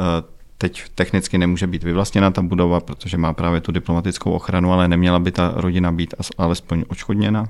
teď 0.59 0.83
technicky 0.95 1.39
nemůže 1.39 1.67
být 1.67 1.83
vyvlastněna 1.83 2.31
ta 2.31 2.43
budova, 2.43 2.81
protože 2.81 3.19
má 3.19 3.33
právě 3.33 3.61
tu 3.61 3.73
diplomatickou 3.73 4.33
ochranu, 4.33 4.73
ale 4.73 4.89
neměla 4.89 5.19
by 5.19 5.33
ta 5.33 5.53
rodina 5.57 5.93
být 5.93 6.15
alespoň 6.39 6.85
očkodněna? 6.89 7.49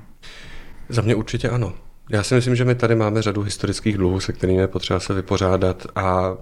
Za 0.89 1.01
mě 1.01 1.15
určitě 1.15 1.49
ano. 1.49 1.73
Já 2.09 2.23
si 2.23 2.35
myslím, 2.35 2.55
že 2.55 2.65
my 2.65 2.75
tady 2.75 2.95
máme 2.95 3.21
řadu 3.21 3.41
historických 3.41 3.97
dluhů, 3.97 4.19
se 4.19 4.33
kterými 4.33 4.61
je 4.61 4.67
potřeba 4.67 4.99
se 4.99 5.13
vypořádat 5.13 5.87
a 5.95 6.37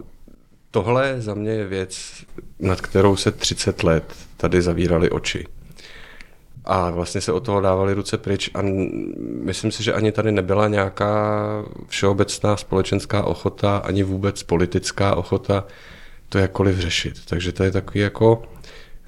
tohle 0.72 1.22
za 1.22 1.34
mě 1.34 1.52
je 1.52 1.68
věc, 1.68 2.24
nad 2.60 2.82
kterou 2.82 3.16
se 3.16 3.32
30 3.32 3.84
let 3.84 4.14
tady 4.38 4.62
zavírali 4.62 5.10
oči. 5.10 5.48
A 6.66 6.90
vlastně 6.90 7.22
se 7.22 7.32
od 7.32 7.46
toho 7.46 7.62
dávali 7.62 7.94
ruce 7.94 8.18
pryč 8.18 8.50
a 8.54 8.60
myslím 9.44 9.72
si, 9.72 9.84
že 9.84 9.94
ani 9.94 10.12
tady 10.12 10.32
nebyla 10.32 10.68
nějaká 10.68 11.36
všeobecná 11.88 12.58
společenská 12.58 13.24
ochota, 13.24 13.78
ani 13.78 14.04
vůbec 14.04 14.44
politická 14.44 15.16
ochota 15.16 15.66
to 16.30 16.38
jakkoliv 16.38 16.78
řešit. 16.78 17.26
Takže 17.26 17.52
to 17.52 17.64
je 17.64 17.72
takový 17.72 18.00
jako 18.00 18.44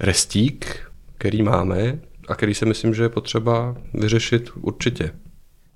restík, 0.00 0.80
který 1.18 1.42
máme 1.42 1.98
a 2.28 2.34
který 2.34 2.54
si 2.54 2.66
myslím, 2.66 2.94
že 2.94 3.02
je 3.02 3.08
potřeba 3.08 3.76
vyřešit 3.94 4.50
určitě. 4.60 5.12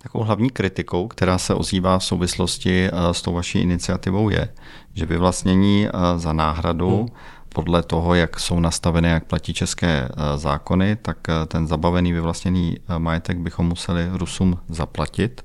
Takovou 0.02 0.24
hlavní 0.24 0.50
kritikou, 0.50 1.08
která 1.08 1.38
se 1.38 1.54
ozývá 1.54 1.98
v 1.98 2.04
souvislosti 2.04 2.86
eh, 2.86 3.14
s 3.14 3.22
tou 3.22 3.32
vaší 3.32 3.58
iniciativou, 3.58 4.28
je, 4.28 4.48
že 4.94 5.06
vyvlastnění 5.06 5.86
eh, 5.86 5.90
za 6.16 6.32
náhradu 6.32 6.96
hmm. 6.96 7.08
podle 7.48 7.82
toho, 7.82 8.14
jak 8.14 8.40
jsou 8.40 8.60
nastaveny, 8.60 9.08
jak 9.08 9.24
platí 9.24 9.54
české 9.54 10.08
eh, 10.08 10.38
zákony, 10.38 10.96
tak 10.96 11.18
ten 11.48 11.66
zabavený 11.66 12.12
vyvlastněný 12.12 12.76
majetek 12.98 13.38
bychom 13.38 13.66
museli 13.66 14.08
Rusům 14.12 14.58
zaplatit. 14.68 15.44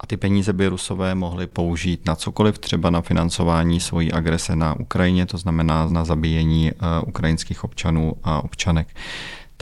A 0.00 0.06
ty 0.06 0.16
peníze 0.16 0.52
by 0.52 0.66
Rusové 0.66 1.14
mohli 1.14 1.46
použít 1.46 2.06
na 2.06 2.14
cokoliv, 2.14 2.58
třeba 2.58 2.90
na 2.90 3.00
financování 3.00 3.80
svojí 3.80 4.12
agrese 4.12 4.56
na 4.56 4.80
Ukrajině, 4.80 5.26
to 5.26 5.38
znamená 5.38 5.88
na 5.88 6.04
zabíjení 6.04 6.72
ukrajinských 7.06 7.64
občanů 7.64 8.12
a 8.24 8.44
občanek 8.44 8.88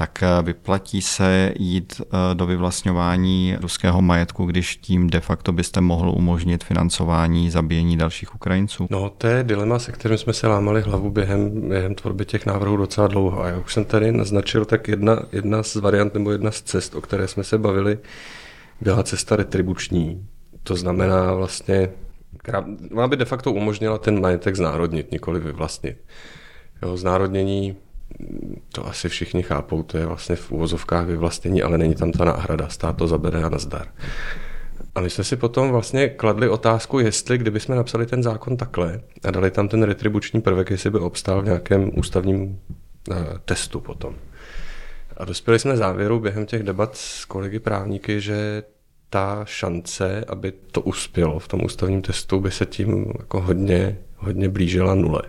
tak 0.01 0.23
eh, 0.23 0.43
vyplatí 0.43 1.03
se 1.03 1.53
jít 1.59 2.01
eh, 2.01 2.35
do 2.35 2.47
vyvlastňování 2.47 3.57
ruského 3.61 4.03
majetku, 4.03 4.45
když 4.47 4.77
tím 4.77 5.11
de 5.11 5.21
facto 5.21 5.53
byste 5.53 5.81
mohl 5.81 6.11
umožnit 6.11 6.65
financování 6.65 7.51
zabíjení 7.51 7.97
dalších 7.97 8.35
Ukrajinců? 8.35 8.87
No, 8.91 9.11
to 9.11 9.27
je 9.27 9.45
dilema, 9.45 9.79
se 9.79 9.93
kterým 9.93 10.19
jsme 10.19 10.33
se 10.33 10.47
lámali 10.47 10.83
hlavu 10.83 11.11
během, 11.11 11.69
během 11.69 11.95
tvorby 11.95 12.25
těch 12.25 12.47
návrhů 12.47 12.77
docela 12.77 13.07
dlouho. 13.07 13.43
A 13.43 13.49
já 13.49 13.59
už 13.59 13.75
jsem 13.75 13.85
tady 13.85 14.13
naznačil, 14.13 14.65
tak 14.65 14.89
jedna, 14.89 15.23
jedna 15.33 15.63
z 15.63 15.77
variant 15.77 16.15
nebo 16.15 16.33
jedna 16.33 16.51
z 16.51 16.63
cest, 16.63 16.95
o 16.95 17.01
které 17.01 17.29
jsme 17.29 17.45
se 17.45 17.59
bavili, 17.59 17.99
byla 18.81 19.03
cesta 19.03 19.37
retribuční. 19.37 20.27
To 20.63 20.77
znamená 20.77 21.35
vlastně, 21.35 21.91
která 22.39 22.65
má 22.91 23.09
by 23.09 23.17
de 23.17 23.25
facto 23.25 23.53
umožnila 23.53 23.99
ten 23.99 24.21
majetek 24.21 24.57
znárodnit, 24.57 25.13
nikoli 25.13 25.41
vyvlastnit. 25.41 25.97
Jo, 26.83 26.97
znárodnění 26.97 27.77
to 28.73 28.87
asi 28.87 29.09
všichni 29.09 29.43
chápou, 29.43 29.83
to 29.83 29.99
je 29.99 30.07
vlastně 30.07 30.37
v 30.37 30.51
úvozovkách 30.53 31.07
vyvlastnění, 31.07 31.63
ale 31.63 31.79
není 31.79 31.95
tam 31.95 32.13
ta 32.13 32.25
náhrada, 32.25 32.69
stát 32.69 32.97
to 32.97 33.07
zabere 33.07 33.43
a 33.43 33.49
nazdar. 33.49 33.87
A 34.95 35.01
my 35.01 35.11
jsme 35.11 35.25
si 35.25 35.37
potom 35.37 35.71
vlastně 35.71 36.09
kladli 36.09 36.49
otázku, 36.49 36.99
jestli 36.99 37.39
kdybychom 37.39 37.77
napsali 37.77 38.07
ten 38.07 38.23
zákon 38.23 38.57
takhle 38.57 39.01
a 39.25 39.31
dali 39.31 39.51
tam 39.51 39.69
ten 39.69 39.83
retribuční 39.83 40.41
prvek, 40.41 40.71
jestli 40.71 40.91
by 40.91 40.99
obstál 40.99 41.43
v 41.43 41.45
nějakém 41.45 41.91
ústavním 41.99 42.43
uh, 43.09 43.17
testu 43.45 43.81
potom. 43.81 44.15
A 45.17 45.25
dospěli 45.25 45.59
jsme 45.59 45.77
závěru 45.77 46.21
během 46.21 46.47
těch 46.47 46.63
debat 46.63 46.97
s 46.97 47.25
kolegy 47.25 47.59
právníky, 47.59 48.21
že 48.21 48.63
ta 49.11 49.45
šance, 49.45 50.25
aby 50.29 50.53
to 50.53 50.81
uspělo 50.81 51.39
v 51.39 51.49
tom 51.49 51.65
ústavním 51.65 52.03
testu, 52.03 52.41
by 52.41 52.51
se 52.51 52.67
tím 52.67 53.13
jako 53.19 53.41
hodně, 53.41 53.99
hodně 54.17 54.49
blížila 54.49 54.95
nule. 54.95 55.23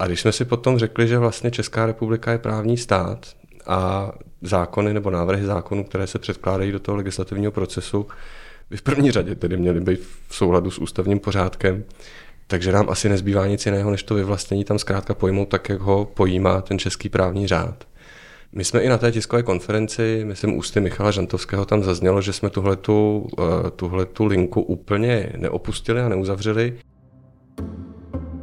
A 0.00 0.06
když 0.06 0.20
jsme 0.20 0.32
si 0.32 0.44
potom 0.44 0.78
řekli, 0.78 1.08
že 1.08 1.18
vlastně 1.18 1.50
Česká 1.50 1.86
republika 1.86 2.32
je 2.32 2.38
právní 2.38 2.76
stát 2.76 3.26
a 3.66 4.12
zákony 4.42 4.94
nebo 4.94 5.10
návrhy 5.10 5.46
zákonů, 5.46 5.84
které 5.84 6.06
se 6.06 6.18
předkládají 6.18 6.72
do 6.72 6.78
toho 6.78 6.96
legislativního 6.96 7.52
procesu, 7.52 8.06
by 8.70 8.76
v 8.76 8.82
první 8.82 9.10
řadě 9.10 9.34
tedy 9.34 9.56
měly 9.56 9.80
být 9.80 10.00
v 10.28 10.36
souladu 10.36 10.70
s 10.70 10.78
ústavním 10.78 11.18
pořádkem, 11.18 11.84
takže 12.46 12.72
nám 12.72 12.88
asi 12.90 13.08
nezbývá 13.08 13.46
nic 13.46 13.66
jiného, 13.66 13.90
než 13.90 14.02
to 14.02 14.14
vyvlastnění 14.14 14.64
tam 14.64 14.78
zkrátka 14.78 15.14
pojmout 15.14 15.48
tak, 15.48 15.68
jak 15.68 15.80
ho 15.80 16.04
pojímá 16.04 16.60
ten 16.60 16.78
český 16.78 17.08
právní 17.08 17.46
řád. 17.46 17.84
My 18.52 18.64
jsme 18.64 18.80
i 18.80 18.88
na 18.88 18.98
té 18.98 19.12
tiskové 19.12 19.42
konferenci, 19.42 20.22
myslím 20.24 20.56
ústy 20.56 20.80
Michala 20.80 21.10
Žantovského 21.10 21.64
tam 21.64 21.82
zaznělo, 21.82 22.22
že 22.22 22.32
jsme 22.32 22.50
tuhletu, 22.50 23.28
eh, 23.38 23.70
tuhletu 23.70 24.24
linku 24.24 24.62
úplně 24.62 25.32
neopustili 25.36 26.00
a 26.00 26.08
neuzavřeli. 26.08 26.78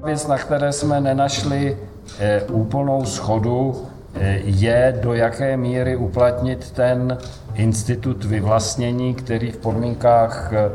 Věc, 0.06 0.28
na 0.28 0.38
které 0.38 0.72
jsme 0.72 1.02
nenašli 1.02 1.78
e, 2.20 2.42
úplnou 2.42 3.06
schodu, 3.06 3.86
e, 4.16 4.40
je 4.44 5.00
do 5.02 5.14
jaké 5.14 5.58
míry 5.58 5.96
uplatnit 5.96 6.72
ten 6.72 7.18
institut 7.56 8.26
vyvlastnění, 8.26 9.14
který 9.14 9.52
v 9.52 9.58
podmínkách 9.58 10.54
e, 10.54 10.70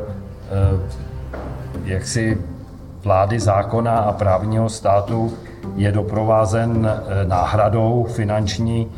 jaksi 1.85 2.37
vlády 3.03 3.39
zákona 3.39 3.97
a 3.97 4.11
právního 4.11 4.69
státu 4.69 5.33
je 5.75 5.91
doprovázen 5.91 7.01
náhradou 7.23 8.07
finanční 8.09 8.91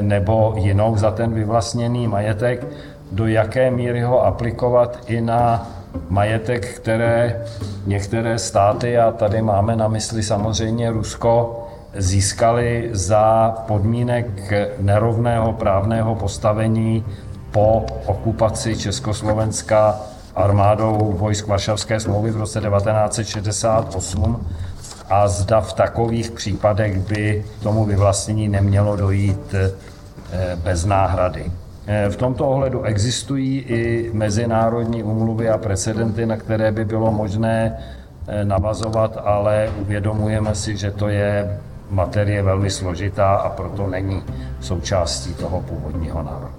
nebo 0.00 0.54
jinou 0.56 0.96
za 0.96 1.10
ten 1.10 1.34
vyvlastněný 1.34 2.08
majetek, 2.08 2.66
do 3.12 3.26
jaké 3.26 3.70
míry 3.70 4.02
ho 4.02 4.26
aplikovat 4.26 4.98
i 5.06 5.20
na 5.20 5.73
majetek, 6.08 6.74
které 6.74 7.42
některé 7.86 8.38
státy, 8.38 8.98
a 8.98 9.10
tady 9.12 9.42
máme 9.42 9.76
na 9.76 9.88
mysli 9.88 10.22
samozřejmě 10.22 10.90
Rusko, 10.90 11.60
získali 11.96 12.90
za 12.92 13.54
podmínek 13.66 14.52
nerovného 14.78 15.52
právného 15.52 16.14
postavení 16.14 17.04
po 17.50 17.86
okupaci 18.06 18.76
Československa 18.76 20.00
armádou 20.34 21.14
vojsk 21.18 21.46
Varšavské 21.46 22.00
smlouvy 22.00 22.30
v 22.30 22.36
roce 22.36 22.60
1968 22.60 24.46
a 25.10 25.28
zda 25.28 25.60
v 25.60 25.72
takových 25.72 26.30
případech 26.30 26.98
by 26.98 27.44
tomu 27.62 27.84
vyvlastnění 27.84 28.48
nemělo 28.48 28.96
dojít 28.96 29.54
eh, 29.54 30.56
bez 30.56 30.84
náhrady. 30.84 31.52
Eh, 31.86 32.08
v 32.10 32.16
tomto 32.16 32.48
ohledu 32.48 32.82
existují 32.82 33.58
i 33.58 34.10
mezinárodní 34.12 35.02
umluvy 35.02 35.48
a 35.48 35.58
precedenty, 35.58 36.26
na 36.26 36.36
které 36.36 36.72
by 36.72 36.84
bylo 36.84 37.12
možné 37.12 37.76
eh, 38.28 38.44
navazovat, 38.44 39.16
ale 39.24 39.72
uvědomujeme 39.80 40.54
si, 40.54 40.76
že 40.76 40.90
to 40.90 41.08
je 41.08 41.60
materie 41.90 42.42
velmi 42.42 42.70
složitá 42.70 43.34
a 43.34 43.48
proto 43.50 43.86
není 43.86 44.22
součástí 44.60 45.34
toho 45.34 45.60
původního 45.60 46.22
návrhu. 46.22 46.54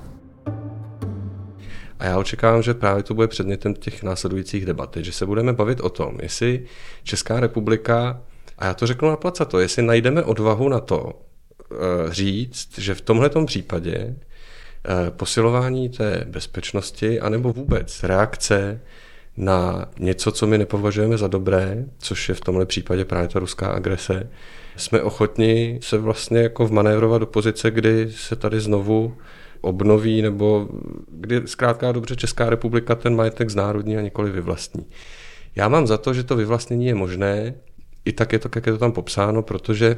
A 1.99 2.05
já 2.05 2.17
očekávám, 2.17 2.61
že 2.61 2.73
právě 2.73 3.03
to 3.03 3.13
bude 3.13 3.27
předmětem 3.27 3.73
těch 3.73 4.03
následujících 4.03 4.65
debat, 4.65 4.97
že 4.97 5.11
se 5.11 5.25
budeme 5.25 5.53
bavit 5.53 5.79
o 5.79 5.89
tom, 5.89 6.17
jestli 6.21 6.65
Česká 7.03 7.39
republika, 7.39 8.21
a 8.57 8.65
já 8.65 8.73
to 8.73 8.87
řeknu 8.87 9.09
na 9.09 9.15
to, 9.31 9.59
jestli 9.59 9.83
najdeme 9.83 10.23
odvahu 10.23 10.69
na 10.69 10.79
to 10.79 11.13
eh, 11.71 11.75
říct, 12.09 12.79
že 12.79 12.95
v 12.95 13.01
tomhle 13.01 13.29
případě 13.45 14.15
posilování 15.09 15.89
té 15.89 16.25
bezpečnosti, 16.29 17.19
anebo 17.19 17.53
vůbec 17.53 18.03
reakce 18.03 18.81
na 19.37 19.89
něco, 19.99 20.31
co 20.31 20.47
my 20.47 20.57
nepovažujeme 20.57 21.17
za 21.17 21.27
dobré, 21.27 21.85
což 21.97 22.29
je 22.29 22.35
v 22.35 22.41
tomhle 22.41 22.65
případě 22.65 23.05
právě 23.05 23.27
ta 23.27 23.39
ruská 23.39 23.67
agrese, 23.67 24.29
jsme 24.77 25.01
ochotni 25.01 25.79
se 25.81 25.97
vlastně 25.97 26.39
jako 26.39 26.67
vmanévrovat 26.67 27.19
do 27.19 27.25
pozice, 27.25 27.71
kdy 27.71 28.07
se 28.11 28.35
tady 28.35 28.59
znovu 28.59 29.17
obnoví, 29.61 30.21
nebo 30.21 30.69
kdy 31.07 31.41
zkrátka 31.45 31.91
dobře 31.91 32.15
Česká 32.15 32.49
republika 32.49 32.95
ten 32.95 33.15
majetek 33.15 33.49
znárodní 33.49 33.97
a 33.97 34.01
nikoli 34.01 34.31
vyvlastní. 34.31 34.85
Já 35.55 35.67
mám 35.67 35.87
za 35.87 35.97
to, 35.97 36.13
že 36.13 36.23
to 36.23 36.35
vyvlastnění 36.35 36.85
je 36.85 36.95
možné, 36.95 37.53
i 38.05 38.13
tak 38.13 38.33
je 38.33 38.39
to, 38.39 38.49
jak 38.55 38.65
je 38.65 38.73
to 38.73 38.79
tam 38.79 38.91
popsáno, 38.91 39.41
protože 39.41 39.97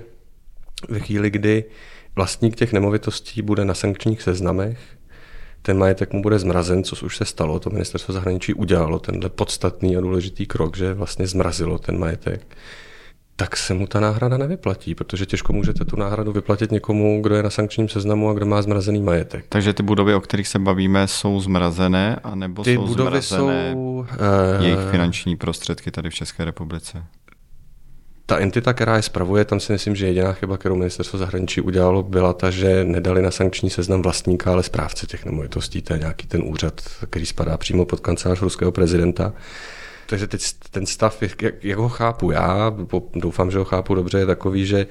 ve 0.89 0.99
chvíli, 0.99 1.29
kdy 1.29 1.63
vlastník 2.17 2.55
těch 2.55 2.73
nemovitostí 2.73 3.41
bude 3.41 3.65
na 3.65 3.73
sankčních 3.73 4.21
seznamech, 4.21 4.79
ten 5.61 5.77
majetek 5.77 6.13
mu 6.13 6.21
bude 6.21 6.39
zmrazen, 6.39 6.83
což 6.83 7.03
už 7.03 7.17
se 7.17 7.25
stalo, 7.25 7.59
to 7.59 7.69
ministerstvo 7.69 8.13
zahraničí 8.13 8.53
udělalo 8.53 8.99
tenhle 8.99 9.29
podstatný 9.29 9.97
a 9.97 10.01
důležitý 10.01 10.45
krok, 10.45 10.77
že 10.77 10.93
vlastně 10.93 11.27
zmrazilo 11.27 11.77
ten 11.77 11.99
majetek 11.99 12.57
tak 13.39 13.57
se 13.57 13.73
mu 13.73 13.87
ta 13.87 13.99
náhrada 13.99 14.37
nevyplatí, 14.37 14.95
protože 14.95 15.25
těžko 15.25 15.53
můžete 15.53 15.85
tu 15.85 15.95
náhradu 15.95 16.31
vyplatit 16.31 16.71
někomu, 16.71 17.21
kdo 17.21 17.35
je 17.35 17.43
na 17.43 17.49
sankčním 17.49 17.89
seznamu 17.89 18.29
a 18.29 18.33
kdo 18.33 18.45
má 18.45 18.61
zmrazený 18.61 19.01
majetek. 19.01 19.45
Takže 19.49 19.73
ty 19.73 19.83
budovy, 19.83 20.13
o 20.13 20.21
kterých 20.21 20.47
se 20.47 20.59
bavíme, 20.59 21.07
jsou 21.07 21.39
zmrazené, 21.39 22.19
anebo 22.23 22.63
ty 22.63 22.75
jsou 22.75 22.87
budovy 22.87 23.21
zmrazené 23.21 23.71
jsou, 23.73 24.05
jejich 24.61 24.77
uh, 24.77 24.91
finanční 24.91 25.35
prostředky 25.35 25.91
tady 25.91 26.09
v 26.09 26.13
České 26.13 26.45
republice? 26.45 27.03
Ta 28.29 28.37
entita, 28.37 28.73
která 28.73 28.95
je 28.95 29.01
spravuje, 29.01 29.45
tam 29.45 29.59
si 29.59 29.71
myslím, 29.71 29.95
že 29.95 30.07
jediná 30.07 30.33
chyba, 30.33 30.57
kterou 30.57 30.75
ministerstvo 30.75 31.19
zahraničí 31.19 31.61
udělalo, 31.61 32.03
byla 32.03 32.33
ta, 32.33 32.51
že 32.51 32.83
nedali 32.83 33.21
na 33.21 33.31
sankční 33.31 33.69
seznam 33.69 34.01
vlastníka, 34.01 34.51
ale 34.51 34.63
správce 34.63 35.07
těch 35.07 35.25
nemovitostí. 35.25 35.81
To 35.81 35.93
je 35.93 35.99
nějaký 35.99 36.27
ten 36.27 36.41
úřad, 36.43 36.81
který 37.09 37.25
spadá 37.25 37.57
přímo 37.57 37.85
pod 37.85 37.99
kancelář 37.99 38.41
ruského 38.41 38.71
prezidenta. 38.71 39.33
Takže 40.09 40.27
teď 40.27 40.41
ten 40.71 40.85
stav, 40.85 41.21
jak, 41.21 41.43
jak 41.63 41.77
ho 41.77 41.89
chápu 41.89 42.31
já, 42.31 42.75
doufám, 43.15 43.51
že 43.51 43.57
ho 43.57 43.65
chápu 43.65 43.95
dobře, 43.95 44.19
je 44.19 44.25
takový, 44.25 44.65
že 44.65 44.87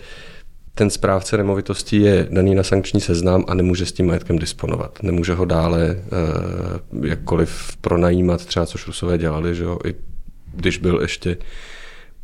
ten 0.74 0.90
správce 0.90 1.36
nemovitostí 1.36 2.00
je 2.00 2.28
daný 2.30 2.54
na 2.54 2.62
sankční 2.62 3.00
seznam 3.00 3.44
a 3.48 3.54
nemůže 3.54 3.86
s 3.86 3.92
tím 3.92 4.06
majetkem 4.06 4.38
disponovat. 4.38 5.02
Nemůže 5.02 5.34
ho 5.34 5.44
dále 5.44 5.96
uh, 6.92 7.06
jakkoliv 7.06 7.76
pronajímat, 7.80 8.46
třeba 8.46 8.66
což 8.66 8.86
Rusové 8.86 9.18
dělali, 9.18 9.54
že 9.54 9.64
jo, 9.64 9.78
i 9.84 9.94
když 10.54 10.78
byl 10.78 11.00
ještě 11.00 11.36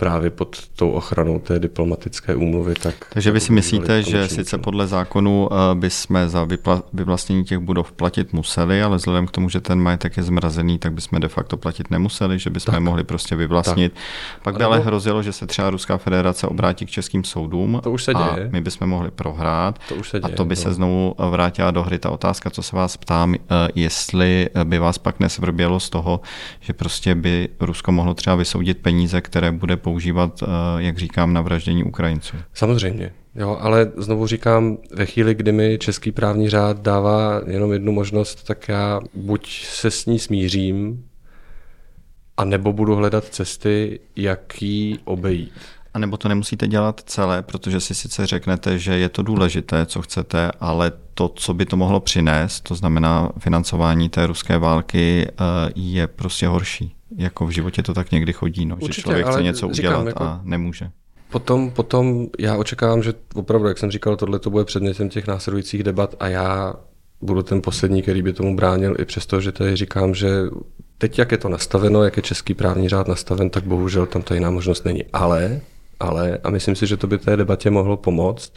právě 0.03 0.31
pod 0.31 0.57
tou 0.77 0.91
ochranou 0.91 1.39
té 1.39 1.59
diplomatické 1.59 2.35
úmluvy. 2.35 2.75
Tak 2.75 2.95
Takže 3.09 3.31
vy 3.31 3.41
si 3.41 3.53
myslíte, 3.53 4.03
že 4.03 4.29
sice 4.29 4.59
podle 4.59 4.87
zákonu 4.87 5.49
eh, 5.53 5.75
by 5.75 5.91
jsme 5.91 6.29
za 6.29 6.49
vyvlastnění 6.93 7.45
těch 7.45 7.59
budov 7.59 7.93
platit 7.93 8.33
museli, 8.33 8.83
ale 8.83 8.97
vzhledem 8.97 9.27
k 9.27 9.31
tomu, 9.31 9.49
že 9.49 9.61
ten 9.61 9.81
majetek 9.81 10.17
je 10.17 10.23
zmrazený, 10.23 10.79
tak 10.79 10.93
bychom 10.93 11.21
de 11.21 11.29
facto 11.29 11.57
platit 11.57 11.91
nemuseli, 11.91 12.39
že 12.39 12.51
bychom 12.51 12.75
tak. 12.75 12.83
mohli 12.83 13.05
prostě 13.05 13.37
vyvlastnit. 13.37 13.93
Tak. 13.93 14.43
Pak 14.43 14.57
by 14.57 14.65
ale 14.65 14.79
hrozilo, 14.79 15.23
že 15.23 15.33
se 15.33 15.47
třeba 15.47 15.71
Ruská 15.71 15.99
federace 15.99 16.47
obrátí 16.47 16.87
k 16.87 16.91
českým 16.91 17.25
soudům. 17.25 17.81
To 17.83 17.91
už 17.91 18.05
se 18.05 18.15
děje. 18.15 18.47
A 18.47 18.51
my 18.51 18.61
bychom 18.61 18.89
mohli 18.89 19.11
prohrát. 19.11 19.79
To 19.89 19.95
už 19.95 20.09
se 20.09 20.21
děje, 20.21 20.35
a 20.35 20.37
to 20.37 20.45
by 20.45 20.55
no. 20.55 20.63
se 20.63 20.73
znovu 20.73 21.15
vrátila 21.31 21.71
do 21.71 21.83
hry 21.83 21.99
ta 21.99 22.11
otázka, 22.11 22.51
co 22.51 22.63
se 22.63 22.77
vás 22.77 22.97
ptám, 22.97 23.35
eh, 23.35 23.39
jestli 23.75 24.49
by 24.65 24.79
vás 24.79 24.99
pak 24.99 25.21
nesvrbělo 25.21 25.81
z 25.81 25.91
toho, 25.91 26.21
že 26.61 26.73
prostě 26.73 27.15
by 27.15 27.49
Rusko 27.61 27.93
mohlo 27.93 28.15
třeba 28.15 28.37
vysoudit 28.37 28.79
peníze, 28.79 29.21
které 29.21 29.53
bude 29.53 29.77
používat, 29.93 30.43
eh, 30.43 30.47
jak 30.79 30.99
říkám, 30.99 31.33
na 31.33 31.41
vraždění 31.41 31.85
Ukrajinců. 31.85 32.37
Samozřejmě, 32.55 33.13
jo, 33.35 33.59
ale 33.61 33.93
znovu 33.97 34.27
říkám, 34.27 34.79
ve 34.95 35.07
chvíli, 35.07 35.35
kdy 35.35 35.53
mi 35.53 35.79
český 35.79 36.13
právní 36.13 36.49
řád 36.49 36.81
dává 36.81 37.41
jenom 37.47 37.73
jednu 37.73 37.93
možnost, 37.93 38.45
tak 38.45 38.69
já 38.69 39.01
buď 39.15 39.65
se 39.65 39.91
s 39.91 40.07
ní 40.07 40.19
smířím, 40.19 41.05
a 42.37 42.45
nebo 42.45 42.73
budu 42.73 42.95
hledat 42.95 43.25
cesty, 43.25 44.01
jak 44.17 44.63
ji 44.63 44.99
obejít. 45.05 45.53
A 45.95 45.99
nebo 45.99 46.17
to 46.17 46.29
nemusíte 46.29 46.69
dělat 46.69 47.01
celé, 47.07 47.43
protože 47.43 47.81
si 47.81 47.95
sice 47.95 48.27
řeknete, 48.27 48.79
že 48.79 48.99
je 48.99 49.09
to 49.09 49.23
důležité, 49.23 49.87
co 49.87 50.03
chcete, 50.03 50.51
ale 50.61 50.93
to, 51.15 51.29
co 51.29 51.55
by 51.55 51.67
to 51.67 51.77
mohlo 51.77 52.01
přinést, 52.01 52.61
to 52.61 52.75
znamená 52.75 53.33
financování 53.39 54.09
té 54.09 54.27
ruské 54.27 54.59
války, 54.59 55.27
eh, 55.29 55.33
je 55.75 56.07
prostě 56.07 56.49
horší. 56.49 56.95
Jako 57.17 57.47
v 57.47 57.51
životě 57.51 57.83
to 57.83 57.95
tak 57.95 58.11
někdy 58.11 58.33
chodí, 58.33 58.67
no, 58.67 58.77
Určitě, 58.77 58.95
že 58.95 59.03
člověk 59.03 59.27
chce 59.27 59.43
něco 59.43 59.69
říkám, 59.73 59.93
udělat 59.93 60.07
jako... 60.07 60.25
a 60.25 60.41
nemůže. 60.45 60.91
Potom, 61.31 61.71
potom 61.71 62.27
já 62.39 62.57
očekávám, 62.57 63.03
že 63.03 63.15
opravdu, 63.35 63.69
jak 63.69 63.79
jsem 63.79 63.91
říkal, 63.91 64.17
tohle 64.17 64.39
to 64.39 64.51
bude 64.51 64.65
předmětem 64.65 65.09
těch 65.09 65.27
následujících 65.27 65.83
debat 65.83 66.15
a 66.21 66.29
já 66.29 66.75
budu 67.21 67.43
ten 67.43 67.63
poslední, 67.63 68.03
který 68.03 68.23
by 68.23 68.33
tomu 68.33 68.57
bránil, 68.57 68.97
i 68.99 69.05
přesto, 69.05 69.41
že 69.41 69.53
tady 69.53 69.77
říkám, 69.77 70.15
že 70.15 70.29
teď, 70.99 71.19
jak 71.19 71.33
je 71.33 71.39
to 71.39 71.49
nastaveno, 71.49 72.05
jak 72.05 72.17
je 72.17 72.23
český 72.23 72.55
právní 72.55 72.89
řád 72.89 73.09
nastaven, 73.09 73.51
tak 73.51 73.65
bohužel 73.65 74.07
tam 74.07 74.23
ta 74.23 74.35
jiná 74.35 74.51
možnost 74.51 74.85
není. 74.85 75.05
Ale, 75.13 75.61
ale, 76.01 76.39
a 76.45 76.51
myslím 76.51 76.77
si, 76.77 76.87
že 76.87 76.97
to 76.97 77.07
by 77.07 77.19
té 77.19 77.37
debatě 77.37 77.71
mohlo 77.71 77.97
pomoct, 77.97 78.53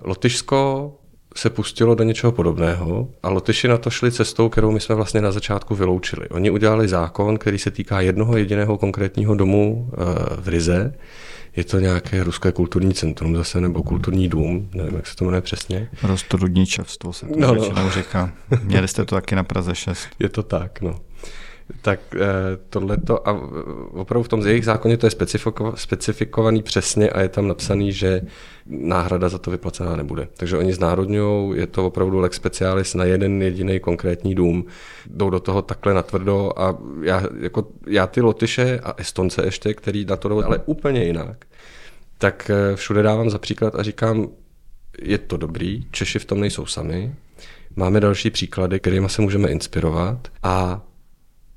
Lotyšsko 0.00 0.92
se 1.38 1.50
pustilo 1.50 1.94
do 1.94 2.04
něčeho 2.04 2.32
podobného 2.32 3.08
a 3.22 3.28
Lotyši 3.28 3.68
na 3.68 3.78
to 3.78 3.90
šli 3.90 4.12
cestou, 4.12 4.48
kterou 4.48 4.70
my 4.70 4.80
jsme 4.80 4.94
vlastně 4.94 5.20
na 5.20 5.32
začátku 5.32 5.74
vyloučili. 5.74 6.28
Oni 6.28 6.50
udělali 6.50 6.88
zákon, 6.88 7.38
který 7.38 7.58
se 7.58 7.70
týká 7.70 8.00
jednoho 8.00 8.36
jediného 8.36 8.78
konkrétního 8.78 9.34
domu 9.34 9.90
eh, 9.92 9.96
v 10.40 10.48
Rize. 10.48 10.94
Je 11.56 11.64
to 11.64 11.78
nějaké 11.78 12.24
ruské 12.24 12.52
kulturní 12.52 12.94
centrum 12.94 13.36
zase, 13.36 13.60
nebo 13.60 13.82
kulturní 13.82 14.28
dům, 14.28 14.70
nevím, 14.74 14.96
jak 14.96 15.06
se 15.06 15.16
to 15.16 15.24
jmenuje 15.24 15.40
přesně. 15.40 15.88
Roztrudničevstvo 16.02 17.12
se 17.12 17.26
to 17.26 17.34
no, 17.36 17.54
no. 17.54 17.90
říká. 17.90 18.32
Měli 18.62 18.88
jste 18.88 19.04
to 19.04 19.14
taky 19.14 19.34
na 19.34 19.44
Praze 19.44 19.74
6. 19.74 20.08
Je 20.18 20.28
to 20.28 20.42
tak, 20.42 20.80
no 20.80 21.00
tak 21.82 22.00
eh, 22.14 22.18
tohleto, 22.70 23.28
a 23.28 23.40
opravdu 23.90 24.22
v 24.22 24.28
tom 24.28 24.46
jejich 24.46 24.64
zákoně 24.64 24.96
to 24.96 25.06
je 25.06 25.10
specifiko, 25.10 25.72
specifikovaný 25.76 26.62
přesně 26.62 27.10
a 27.10 27.20
je 27.20 27.28
tam 27.28 27.48
napsaný, 27.48 27.92
že 27.92 28.22
náhrada 28.66 29.28
za 29.28 29.38
to 29.38 29.50
vyplacená 29.50 29.96
nebude. 29.96 30.28
Takže 30.36 30.56
oni 30.56 30.72
znárodňují, 30.72 31.58
je 31.58 31.66
to 31.66 31.86
opravdu 31.86 32.18
lex 32.18 32.36
specialis 32.36 32.94
na 32.94 33.04
jeden 33.04 33.42
jediný 33.42 33.80
konkrétní 33.80 34.34
dům, 34.34 34.66
jdou 35.06 35.30
do 35.30 35.40
toho 35.40 35.62
takhle 35.62 35.94
natvrdo 35.94 36.52
a 36.56 36.78
já, 37.02 37.22
jako, 37.40 37.68
já 37.86 38.06
ty 38.06 38.20
Lotyše 38.20 38.80
a 38.84 38.94
Estonce 38.96 39.44
ještě, 39.44 39.74
který 39.74 40.04
na 40.04 40.16
to 40.16 40.28
jdou, 40.28 40.44
ale 40.44 40.60
úplně 40.66 41.04
jinak, 41.04 41.44
tak 42.18 42.50
eh, 42.50 42.76
všude 42.76 43.02
dávám 43.02 43.30
za 43.30 43.38
příklad 43.38 43.74
a 43.74 43.82
říkám, 43.82 44.28
je 45.02 45.18
to 45.18 45.36
dobrý, 45.36 45.86
Češi 45.90 46.18
v 46.18 46.24
tom 46.24 46.40
nejsou 46.40 46.66
sami, 46.66 47.14
máme 47.76 48.00
další 48.00 48.30
příklady, 48.30 48.80
kterými 48.80 49.08
se 49.08 49.22
můžeme 49.22 49.48
inspirovat. 49.48 50.28
A 50.42 50.82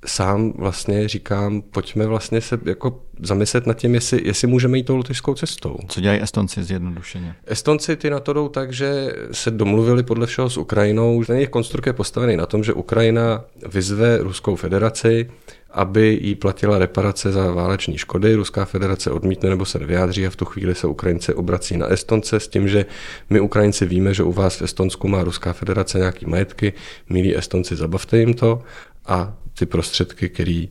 sám 0.05 0.53
vlastně 0.57 1.07
říkám, 1.07 1.61
pojďme 1.61 2.05
vlastně 2.05 2.41
se 2.41 2.59
jako 2.65 3.01
zamyslet 3.21 3.67
nad 3.67 3.73
tím, 3.73 3.95
jestli, 3.95 4.21
jestli 4.25 4.47
můžeme 4.47 4.77
jít 4.77 4.83
tou 4.83 4.95
lotyšskou 4.95 5.33
cestou. 5.33 5.77
Co 5.87 6.01
dělají 6.01 6.21
Estonci 6.21 6.63
zjednodušeně? 6.63 7.35
Estonci 7.45 7.95
ty 7.95 8.09
na 8.09 8.19
to 8.19 8.33
jdou 8.33 8.47
tak, 8.47 8.73
že 8.73 9.13
se 9.31 9.51
domluvili 9.51 10.03
podle 10.03 10.27
všeho 10.27 10.49
s 10.49 10.57
Ukrajinou. 10.57 11.23
Ten 11.23 11.35
jejich 11.35 11.49
konstrukt 11.49 11.87
je 11.87 11.93
postavený 11.93 12.37
na 12.37 12.45
tom, 12.45 12.63
že 12.63 12.73
Ukrajina 12.73 13.43
vyzve 13.67 14.17
Ruskou 14.17 14.55
federaci, 14.55 15.29
aby 15.71 16.19
jí 16.21 16.35
platila 16.35 16.77
reparace 16.77 17.31
za 17.31 17.51
váleční 17.51 17.97
škody. 17.97 18.35
Ruská 18.35 18.65
federace 18.65 19.11
odmítne 19.11 19.49
nebo 19.49 19.65
se 19.65 19.79
nevyjádří 19.79 20.27
a 20.27 20.29
v 20.29 20.35
tu 20.35 20.45
chvíli 20.45 20.75
se 20.75 20.87
Ukrajinci 20.87 21.33
obrací 21.33 21.77
na 21.77 21.87
Estonce 21.87 22.39
s 22.39 22.47
tím, 22.47 22.67
že 22.67 22.85
my 23.29 23.39
Ukrajinci 23.39 23.85
víme, 23.85 24.13
že 24.13 24.23
u 24.23 24.31
vás 24.31 24.55
v 24.55 24.61
Estonsku 24.61 25.07
má 25.07 25.23
Ruská 25.23 25.53
federace 25.53 25.97
nějaký 25.97 26.25
majetky, 26.25 26.73
milí 27.09 27.37
Estonci, 27.37 27.75
zabavte 27.75 28.17
jim 28.17 28.33
to 28.33 28.61
a 29.05 29.33
ty 29.59 29.65
prostředky, 29.65 30.29
které 30.29 30.63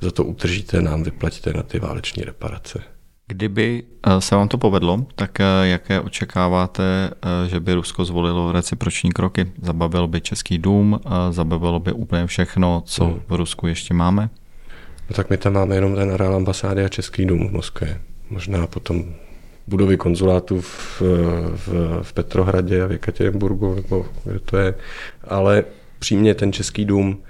za 0.00 0.10
to 0.10 0.24
utržíte, 0.24 0.82
nám 0.82 1.02
vyplatíte 1.02 1.52
na 1.52 1.62
ty 1.62 1.78
váleční 1.78 2.22
reparace. 2.22 2.82
Kdyby 3.26 3.82
eh, 4.06 4.20
se 4.20 4.36
vám 4.36 4.48
to 4.48 4.58
povedlo, 4.58 5.06
tak 5.14 5.40
eh, 5.40 5.44
jaké 5.62 6.00
očekáváte, 6.00 7.10
eh, 7.10 7.48
že 7.48 7.60
by 7.60 7.74
Rusko 7.74 8.04
zvolilo 8.04 8.52
reciproční 8.52 9.12
kroky? 9.12 9.52
Zabavilo 9.62 10.08
by 10.08 10.20
Český 10.20 10.58
dům, 10.58 11.00
zabavilo 11.30 11.80
by 11.80 11.92
úplně 11.92 12.26
všechno, 12.26 12.82
co 12.86 13.04
hmm. 13.04 13.20
v 13.28 13.34
Rusku 13.34 13.66
ještě 13.66 13.94
máme? 13.94 14.30
No 15.10 15.16
tak 15.16 15.30
my 15.30 15.36
tam 15.36 15.52
máme 15.52 15.74
jenom 15.74 15.94
ten 15.94 16.10
areál 16.10 16.36
ambasády 16.36 16.84
a 16.84 16.88
Český 16.88 17.26
dům 17.26 17.48
v 17.48 17.52
Moskvě. 17.52 18.00
Možná 18.30 18.66
potom 18.66 19.04
budovy 19.66 19.96
konzulátu 19.96 20.60
v, 20.60 21.02
v, 21.56 21.68
v 22.02 22.12
Petrohradě 22.12 22.82
a 22.82 22.86
v 22.86 22.92
Jekaterinburgu, 22.92 23.74
nebo 23.74 24.06
kde 24.24 24.38
to 24.38 24.56
je. 24.56 24.74
Ale 25.24 25.64
přímě 25.98 26.34
ten 26.34 26.52
Český 26.52 26.84
dům 26.84 27.22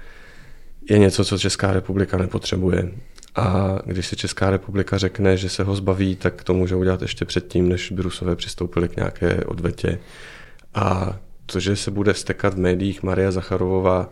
je 0.89 0.97
něco, 0.97 1.25
co 1.25 1.37
Česká 1.37 1.73
republika 1.73 2.17
nepotřebuje. 2.17 2.91
A 3.35 3.77
když 3.85 4.07
si 4.07 4.15
Česká 4.15 4.49
republika 4.49 4.97
řekne, 4.97 5.37
že 5.37 5.49
se 5.49 5.63
ho 5.63 5.75
zbaví, 5.75 6.15
tak 6.15 6.43
to 6.43 6.53
může 6.53 6.75
udělat 6.75 7.01
ještě 7.01 7.25
předtím, 7.25 7.69
než 7.69 7.91
by 7.91 8.01
Rusové 8.01 8.35
přistoupili 8.35 8.89
k 8.89 8.95
nějaké 8.95 9.43
odvetě. 9.45 9.99
A 10.73 11.17
to, 11.45 11.59
že 11.59 11.75
se 11.75 11.91
bude 11.91 12.13
vstekat 12.13 12.53
v 12.53 12.57
médiích 12.57 13.03
Maria 13.03 13.31
Zacharovová, 13.31 14.09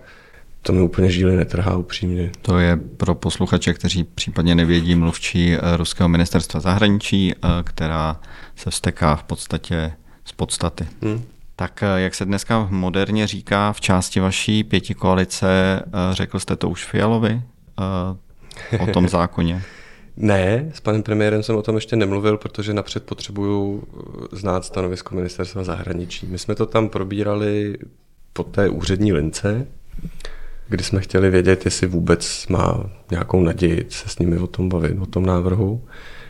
to 0.61 0.73
mi 0.73 0.81
úplně 0.81 1.11
žíly 1.11 1.35
netrhá 1.35 1.77
upřímně. 1.77 2.31
To 2.41 2.59
je 2.59 2.77
pro 2.97 3.15
posluchače, 3.15 3.73
kteří 3.73 4.03
případně 4.03 4.55
nevědí, 4.55 4.95
mluvčí 4.95 5.57
Ruského 5.77 6.09
ministerstva 6.09 6.59
zahraničí, 6.59 7.33
eh, 7.33 7.47
která 7.63 8.19
se 8.55 8.69
vsteká 8.69 9.15
v 9.15 9.23
podstatě 9.23 9.91
z 10.25 10.31
podstaty. 10.31 10.87
Hmm. 11.01 11.23
Tak 11.55 11.83
eh, 11.83 12.01
jak 12.01 12.15
se 12.15 12.25
dneska 12.25 12.67
moderně 12.71 13.27
říká 13.27 13.73
v 13.73 13.81
části 13.81 14.19
vaší 14.19 14.63
pěti 14.63 14.93
koalice, 14.93 15.81
eh, 15.85 15.91
řekl 16.11 16.39
jste 16.39 16.55
to 16.55 16.69
už 16.69 16.85
Fialovi 16.85 17.41
eh, 18.71 18.77
o 18.77 18.87
tom 18.87 19.09
zákoně? 19.09 19.61
Ne, 20.17 20.71
s 20.73 20.79
panem 20.79 21.03
premiérem 21.03 21.43
jsem 21.43 21.55
o 21.55 21.61
tom 21.61 21.75
ještě 21.75 21.95
nemluvil, 21.95 22.37
protože 22.37 22.73
napřed 22.73 23.03
potřebuju 23.03 23.83
znát 24.31 24.65
stanovisko 24.65 25.15
ministerstva 25.15 25.63
zahraničí. 25.63 26.27
My 26.27 26.37
jsme 26.37 26.55
to 26.55 26.65
tam 26.65 26.89
probírali 26.89 27.77
po 28.33 28.43
té 28.43 28.69
úřední 28.69 29.13
lince, 29.13 29.67
kdy 30.67 30.83
jsme 30.83 31.01
chtěli 31.01 31.29
vědět, 31.29 31.65
jestli 31.65 31.87
vůbec 31.87 32.47
má 32.47 32.89
nějakou 33.11 33.41
naději 33.41 33.85
se 33.89 34.09
s 34.09 34.19
nimi 34.19 34.37
o 34.37 34.47
tom 34.47 34.69
bavit, 34.69 34.97
o 34.99 35.05
tom 35.05 35.25
návrhu. 35.25 35.83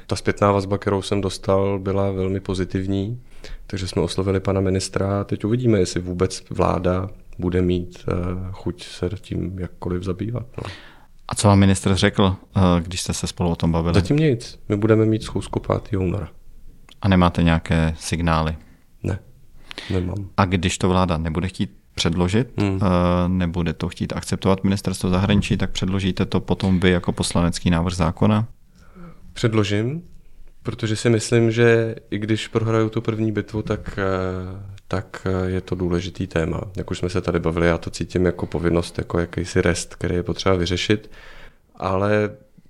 Ta 0.08 0.16
zpětná 0.16 0.52
vazba, 0.52 0.78
kterou 0.78 1.02
jsem 1.02 1.22
dostal, 1.22 1.80
byla 1.80 2.12
velmi 2.12 2.40
pozitivní 2.40 3.22
takže 3.68 3.88
jsme 3.88 4.02
oslovili 4.02 4.40
pana 4.40 4.62
ministra 4.62 5.22
a 5.22 5.24
teď 5.24 5.46
uvidíme, 5.46 5.80
jestli 5.80 6.02
vůbec 6.02 6.44
vláda 6.50 7.10
bude 7.40 7.62
mít 7.62 8.06
uh, 8.08 8.52
chuť 8.52 8.84
se 8.84 9.10
tím 9.22 9.60
jakkoliv 9.60 10.04
zabývat. 10.04 10.46
No. 10.58 10.64
A 11.28 11.36
co 11.36 11.48
vám 11.48 11.60
ministr 11.60 11.96
řekl, 11.96 12.24
uh, 12.24 12.64
když 12.82 13.02
jste 13.02 13.14
se 13.14 13.28
spolu 13.28 13.50
o 13.50 13.56
tom 13.56 13.72
bavili? 13.72 13.94
Zatím 13.94 14.18
nic. 14.18 14.60
My 14.70 14.78
budeme 14.78 15.06
mít 15.06 15.24
schůzku 15.24 15.60
5. 15.60 16.00
února. 16.00 16.30
A 17.02 17.08
nemáte 17.08 17.44
nějaké 17.44 17.94
signály? 18.00 18.56
Ne, 19.04 19.20
nemám. 19.90 20.30
A 20.38 20.46
když 20.46 20.78
to 20.78 20.90
vláda 20.90 21.18
nebude 21.18 21.48
chtít 21.48 21.78
předložit, 21.96 22.54
hmm. 22.58 22.80
nebude 23.28 23.74
to 23.74 23.90
chtít 23.90 24.14
akceptovat 24.14 24.64
ministerstvo 24.64 25.10
zahraničí, 25.10 25.58
tak 25.58 25.72
předložíte 25.72 26.26
to 26.26 26.40
potom 26.40 26.80
vy 26.80 26.90
jako 26.90 27.12
poslanecký 27.12 27.70
návrh 27.70 27.94
zákona? 27.94 28.48
Předložím, 29.34 30.04
protože 30.66 30.96
si 30.96 31.10
myslím, 31.10 31.52
že 31.52 31.96
i 32.12 32.18
když 32.18 32.48
prohraju 32.48 32.90
tu 32.90 33.02
první 33.02 33.32
bitvu, 33.32 33.62
tak, 33.62 34.00
eh, 34.00 34.62
tak 34.88 35.28
eh, 35.28 35.50
je 35.50 35.62
to 35.62 35.76
důležitý 35.76 36.28
téma. 36.28 36.62
Jak 36.78 36.92
už 36.92 36.98
jsme 36.98 37.10
se 37.10 37.22
tady 37.22 37.40
bavili, 37.40 37.68
já 37.68 37.78
to 37.78 37.90
cítím 37.90 38.26
jako 38.26 38.46
povinnost, 38.46 38.98
jako 38.98 39.20
jakýsi 39.20 39.62
rest, 39.62 39.96
který 39.96 40.16
je 40.16 40.24
potřeba 40.24 40.56
vyřešit, 40.56 41.12
ale 41.76 42.30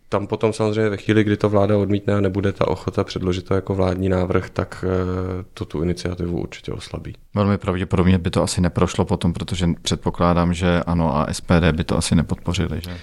tam 0.09 0.27
potom 0.27 0.53
samozřejmě 0.53 0.89
ve 0.89 0.97
chvíli, 0.97 1.23
kdy 1.23 1.37
to 1.37 1.49
vláda 1.49 1.77
odmítne 1.77 2.13
a 2.13 2.21
nebude 2.21 2.51
ta 2.51 2.67
ochota 2.67 3.03
předložit 3.03 3.45
to 3.45 3.53
jako 3.53 3.75
vládní 3.75 4.09
návrh, 4.09 4.49
tak 4.49 4.85
eh, 4.87 5.45
to 5.53 5.65
tu 5.65 5.83
iniciativu 5.83 6.41
určitě 6.41 6.71
oslabí. 6.71 7.15
Velmi 7.33 7.57
pravděpodobně 7.57 8.17
by 8.17 8.29
to 8.29 8.43
asi 8.43 8.61
neprošlo 8.61 9.05
potom, 9.05 9.33
protože 9.33 9.67
předpokládám, 9.81 10.53
že 10.53 10.83
ano 10.85 11.17
a 11.17 11.33
SPD 11.33 11.71
by 11.71 11.83
to 11.83 11.97
asi 11.97 12.15
nepodpořili, 12.15 12.81
že? 12.83 12.97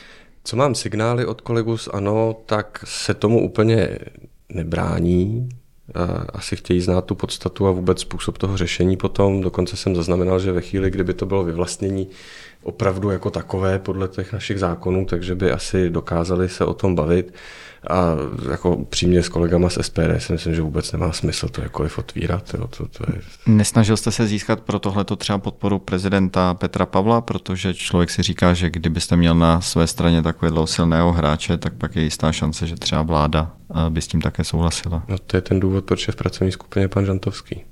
Co 0.44 0.56
mám 0.56 0.74
signály 0.74 1.26
od 1.26 1.40
kolegů 1.40 1.76
z 1.76 1.88
ANO, 1.88 2.36
tak 2.46 2.84
se 2.86 3.14
tomu 3.14 3.44
úplně 3.44 3.98
nebrání. 4.54 5.48
Asi 6.32 6.56
chtějí 6.56 6.80
znát 6.80 7.04
tu 7.04 7.14
podstatu 7.14 7.66
a 7.66 7.70
vůbec 7.70 8.00
způsob 8.00 8.38
toho 8.38 8.56
řešení 8.56 8.96
potom. 8.96 9.40
Dokonce 9.40 9.76
jsem 9.76 9.96
zaznamenal, 9.96 10.40
že 10.40 10.52
ve 10.52 10.60
chvíli, 10.60 10.90
kdyby 10.90 11.14
to 11.14 11.26
bylo 11.26 11.44
vyvlastnění 11.44 12.08
opravdu 12.62 13.10
jako 13.10 13.30
takové 13.30 13.78
podle 13.78 14.08
těch 14.08 14.32
našich 14.32 14.58
zákonů, 14.58 15.06
takže 15.06 15.34
by 15.34 15.52
asi 15.52 15.90
dokázali 15.90 16.48
se 16.48 16.64
o 16.64 16.74
tom 16.74 16.94
bavit. 16.94 17.34
A 17.90 18.14
jako 18.50 18.84
přímě 18.84 19.22
s 19.22 19.28
kolegama 19.28 19.68
z 19.68 19.78
SPD 19.82 20.00
si 20.18 20.32
myslím, 20.32 20.54
že 20.54 20.62
vůbec 20.62 20.92
nemá 20.92 21.12
smysl 21.12 21.48
to 21.48 21.62
jakkoliv 21.62 21.98
otvírat. 21.98 22.54
Jo. 22.54 22.66
To, 22.66 22.88
to 22.88 23.04
je... 23.12 23.20
Nesnažil 23.46 23.96
jste 23.96 24.10
se 24.10 24.26
získat 24.26 24.60
pro 24.60 24.78
tohleto 24.78 25.16
třeba 25.16 25.38
podporu 25.38 25.78
prezidenta 25.78 26.54
Petra 26.54 26.86
Pavla, 26.86 27.20
protože 27.20 27.74
člověk 27.74 28.10
si 28.10 28.22
říká, 28.22 28.54
že 28.54 28.70
kdybyste 28.70 29.16
měl 29.16 29.34
na 29.34 29.60
své 29.60 29.86
straně 29.86 30.22
takového 30.22 30.66
silného 30.66 31.12
hráče, 31.12 31.56
tak 31.56 31.74
pak 31.74 31.96
je 31.96 32.02
jistá 32.02 32.32
šance, 32.32 32.66
že 32.66 32.76
třeba 32.76 33.02
vláda 33.02 33.52
eh, 33.70 33.90
by 33.90 34.02
s 34.02 34.06
tím 34.06 34.20
také 34.20 34.44
souhlasila. 34.44 35.02
No 35.08 35.18
to 35.18 35.36
je 35.36 35.40
ten 35.40 35.60
důvod, 35.60 35.84
proč 35.84 36.06
je 36.06 36.12
v 36.12 36.16
pracovní 36.16 36.52
skupině 36.52 36.88
pan 36.88 37.04
Žantovský. 37.04 37.64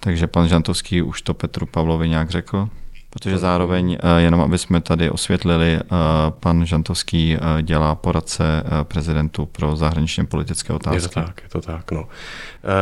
Takže 0.00 0.26
pan 0.26 0.48
Žantovský 0.48 1.02
už 1.02 1.22
to 1.22 1.34
Petru 1.34 1.66
Pavlovi 1.66 2.08
nějak 2.08 2.30
řekl? 2.30 2.68
Protože 3.14 3.38
zároveň, 3.38 3.98
eh, 4.00 4.20
jenom 4.20 4.40
aby 4.40 4.58
jsme 4.58 4.80
tady 4.80 5.10
osvětlili, 5.10 5.74
eh, 5.74 5.86
pan 6.30 6.66
Žantovský 6.66 7.36
eh, 7.36 7.62
dělá 7.62 7.94
poradce 7.94 8.62
prezidentu 8.82 9.46
pro 9.46 9.76
zahraničně 9.76 10.24
politické 10.24 10.72
otázky. 10.72 10.96
Je 10.96 11.02
to 11.02 11.08
tak, 11.08 11.40
je 11.42 11.48
to 11.48 11.60
tak, 11.60 11.90
no. 11.90 12.08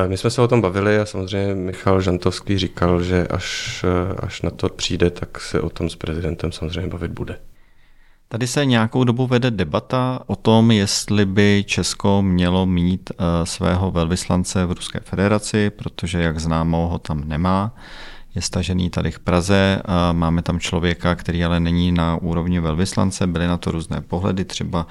My 0.07 0.17
jsme 0.17 0.31
se 0.31 0.43
o 0.43 0.49
tom 0.49 0.61
bavili 0.61 0.99
a 0.99 1.07
samozřejmě 1.07 1.55
Michal 1.55 2.01
Žantovský 2.01 2.59
říkal, 2.59 3.03
že 3.03 3.27
až, 3.27 3.85
až 4.19 4.43
na 4.43 4.51
to 4.51 4.69
přijde, 4.69 5.11
tak 5.11 5.41
se 5.41 5.61
o 5.61 5.71
tom 5.71 5.91
s 5.91 5.97
prezidentem 5.97 6.53
samozřejmě 6.53 6.91
bavit 6.91 7.11
bude. 7.11 7.39
Tady 8.29 8.47
se 8.47 8.65
nějakou 8.65 9.05
dobu 9.05 9.27
vede 9.27 9.51
debata 9.51 10.21
o 10.27 10.37
tom, 10.37 10.71
jestli 10.71 11.27
by 11.27 11.65
Česko 11.67 12.23
mělo 12.23 12.67
mít 12.67 13.11
svého 13.45 13.91
velvyslance 13.91 14.67
v 14.67 14.73
Ruské 14.73 15.01
federaci, 15.01 15.71
protože, 15.71 16.23
jak 16.23 16.41
známo, 16.41 16.89
ho 16.89 16.99
tam 16.99 17.29
nemá 17.29 17.75
je 18.35 18.43
stažený 18.43 18.91
tady 18.91 19.11
v 19.11 19.19
Praze. 19.19 19.83
Máme 20.13 20.43
tam 20.43 20.61
člověka, 20.61 21.15
který 21.15 21.45
ale 21.45 21.61
není 21.61 21.93
na 21.93 22.17
úrovni 22.17 22.61
velvyslance, 22.61 23.27
byly 23.27 23.47
na 23.47 23.57
to 23.57 23.71
různé 23.71 24.01
pohledy, 24.01 24.45
třeba 24.45 24.87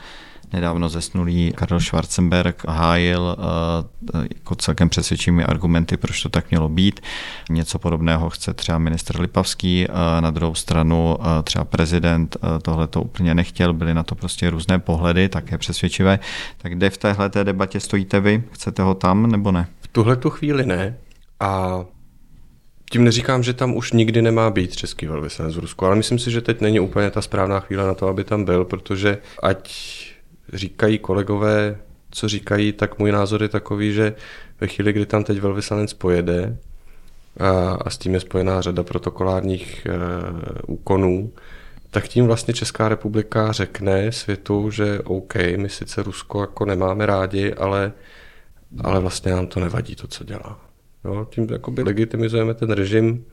nedávno 0.54 0.90
zesnulý 0.90 1.54
Karel 1.56 1.80
Schwarzenberg 1.80 2.68
hájil 2.68 3.38
jako 4.34 4.56
celkem 4.56 4.90
přesvědčivými 4.90 5.44
argumenty, 5.44 5.98
proč 5.98 6.22
to 6.22 6.30
tak 6.30 6.52
mělo 6.52 6.70
být. 6.70 7.00
Něco 7.50 7.80
podobného 7.80 8.30
chce 8.30 8.54
třeba 8.54 8.78
ministr 8.78 9.22
Lipavský, 9.22 9.88
na 10.20 10.32
druhou 10.32 10.56
stranu 10.56 11.18
třeba 11.44 11.66
prezident 11.66 12.38
tohle 12.62 12.88
to 12.88 13.02
úplně 13.02 13.36
nechtěl, 13.36 13.74
byly 13.74 13.94
na 13.94 14.04
to 14.04 14.16
prostě 14.16 14.50
různé 14.50 14.80
pohledy, 14.80 15.30
také 15.30 15.58
přesvědčivé. 15.58 16.20
Tak 16.58 16.74
kde 16.74 16.90
v 16.90 16.98
téhle 16.98 17.30
debatě 17.44 17.80
stojíte 17.80 18.20
vy? 18.20 18.44
Chcete 18.52 18.84
ho 18.84 18.94
tam 18.94 19.32
nebo 19.32 19.52
ne? 19.52 19.68
V 19.82 19.88
tuhle 19.88 20.16
tu 20.16 20.30
chvíli 20.30 20.66
ne. 20.66 20.98
A 21.40 21.80
tím 22.92 23.04
neříkám, 23.04 23.44
že 23.44 23.54
tam 23.54 23.76
už 23.76 23.92
nikdy 23.92 24.22
nemá 24.22 24.50
být 24.50 24.76
český 24.76 25.06
velvyslanec 25.06 25.56
v 25.56 25.60
Rusku, 25.60 25.86
ale 25.86 25.96
myslím 25.96 26.20
si, 26.20 26.32
že 26.32 26.42
teď 26.42 26.62
není 26.62 26.80
úplně 26.80 27.12
ta 27.12 27.22
správná 27.22 27.60
chvíle 27.60 27.88
na 27.88 27.94
to, 27.94 28.08
aby 28.08 28.24
tam 28.24 28.46
byl, 28.46 28.66
protože 28.66 29.18
ať 29.44 29.74
říkají 30.54 31.00
kolegové, 31.00 31.78
co 32.12 32.28
říkají, 32.28 32.74
tak 32.74 33.00
můj 33.00 33.12
názor 33.12 33.42
je 33.44 33.50
takový, 33.50 33.94
že 33.94 34.14
ve 34.62 34.68
chvíli, 34.68 34.94
kdy 34.94 35.06
tam 35.06 35.24
teď 35.24 35.40
velvyslanec 35.40 35.94
pojede 35.94 36.58
a, 37.40 37.50
a 37.86 37.90
s 37.90 37.98
tím 37.98 38.14
je 38.14 38.20
spojená 38.20 38.62
řada 38.62 38.84
protokolárních 38.84 39.86
e, 39.86 39.92
úkonů, 40.68 41.32
tak 41.90 42.08
tím 42.08 42.26
vlastně 42.26 42.54
Česká 42.54 42.90
republika 42.90 43.52
řekne 43.52 44.12
světu, 44.12 44.72
že 44.72 45.00
OK, 45.00 45.36
my 45.58 45.70
sice 45.70 46.04
Rusko 46.04 46.42
jako 46.42 46.66
nemáme 46.66 47.06
rádi, 47.06 47.54
ale, 47.54 47.92
ale 48.84 49.00
vlastně 49.00 49.32
nám 49.32 49.48
to 49.48 49.60
nevadí 49.60 49.96
to, 49.96 50.08
co 50.08 50.24
dělá. 50.24 50.71
Jo, 51.06 51.28
tím 51.30 51.48
jakoby 51.52 51.84
legitimizujeme 51.84 52.54
ten 52.54 52.72
režim 52.72 53.26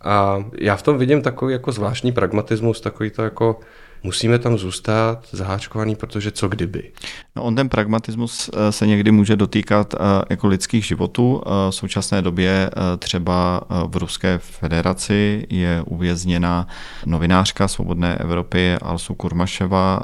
a 0.00 0.44
já 0.58 0.76
v 0.76 0.82
tom 0.82 0.98
vidím 0.98 1.22
takový 1.22 1.52
jako 1.52 1.72
zvláštní 1.72 2.12
pragmatismus, 2.12 2.80
takový 2.80 3.10
to 3.10 3.22
jako 3.22 3.60
musíme 4.02 4.38
tam 4.38 4.58
zůstat 4.58 5.26
zaháčkovaný, 5.32 5.96
protože 5.96 6.30
co 6.30 6.48
kdyby. 6.48 6.92
No 7.36 7.42
on 7.42 7.54
ten 7.54 7.68
pragmatismus 7.68 8.50
eh, 8.54 8.72
se 8.72 8.86
někdy 8.86 9.10
může 9.10 9.36
dotýkat 9.36 9.94
eh, 9.94 9.98
jako 10.30 10.46
lidských 10.46 10.84
životů. 10.84 11.42
Eh, 11.46 11.50
v 11.70 11.74
současné 11.74 12.22
době 12.22 12.70
třeba 12.98 13.60
v 13.86 13.96
Ruské 13.96 14.38
federaci 14.38 15.46
je 15.50 15.82
uvězněna 15.86 16.66
novinářka 17.06 17.68
Svobodné 17.68 18.16
Evropy 18.16 18.74
Alsu 18.82 19.14
Kurmaševa, 19.14 20.00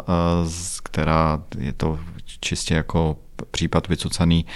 která 0.83 1.43
je 1.59 1.73
to 1.73 1.99
čistě 2.41 2.75
jako 2.75 3.17
případ 3.51 3.89
vycucaný 3.89 4.47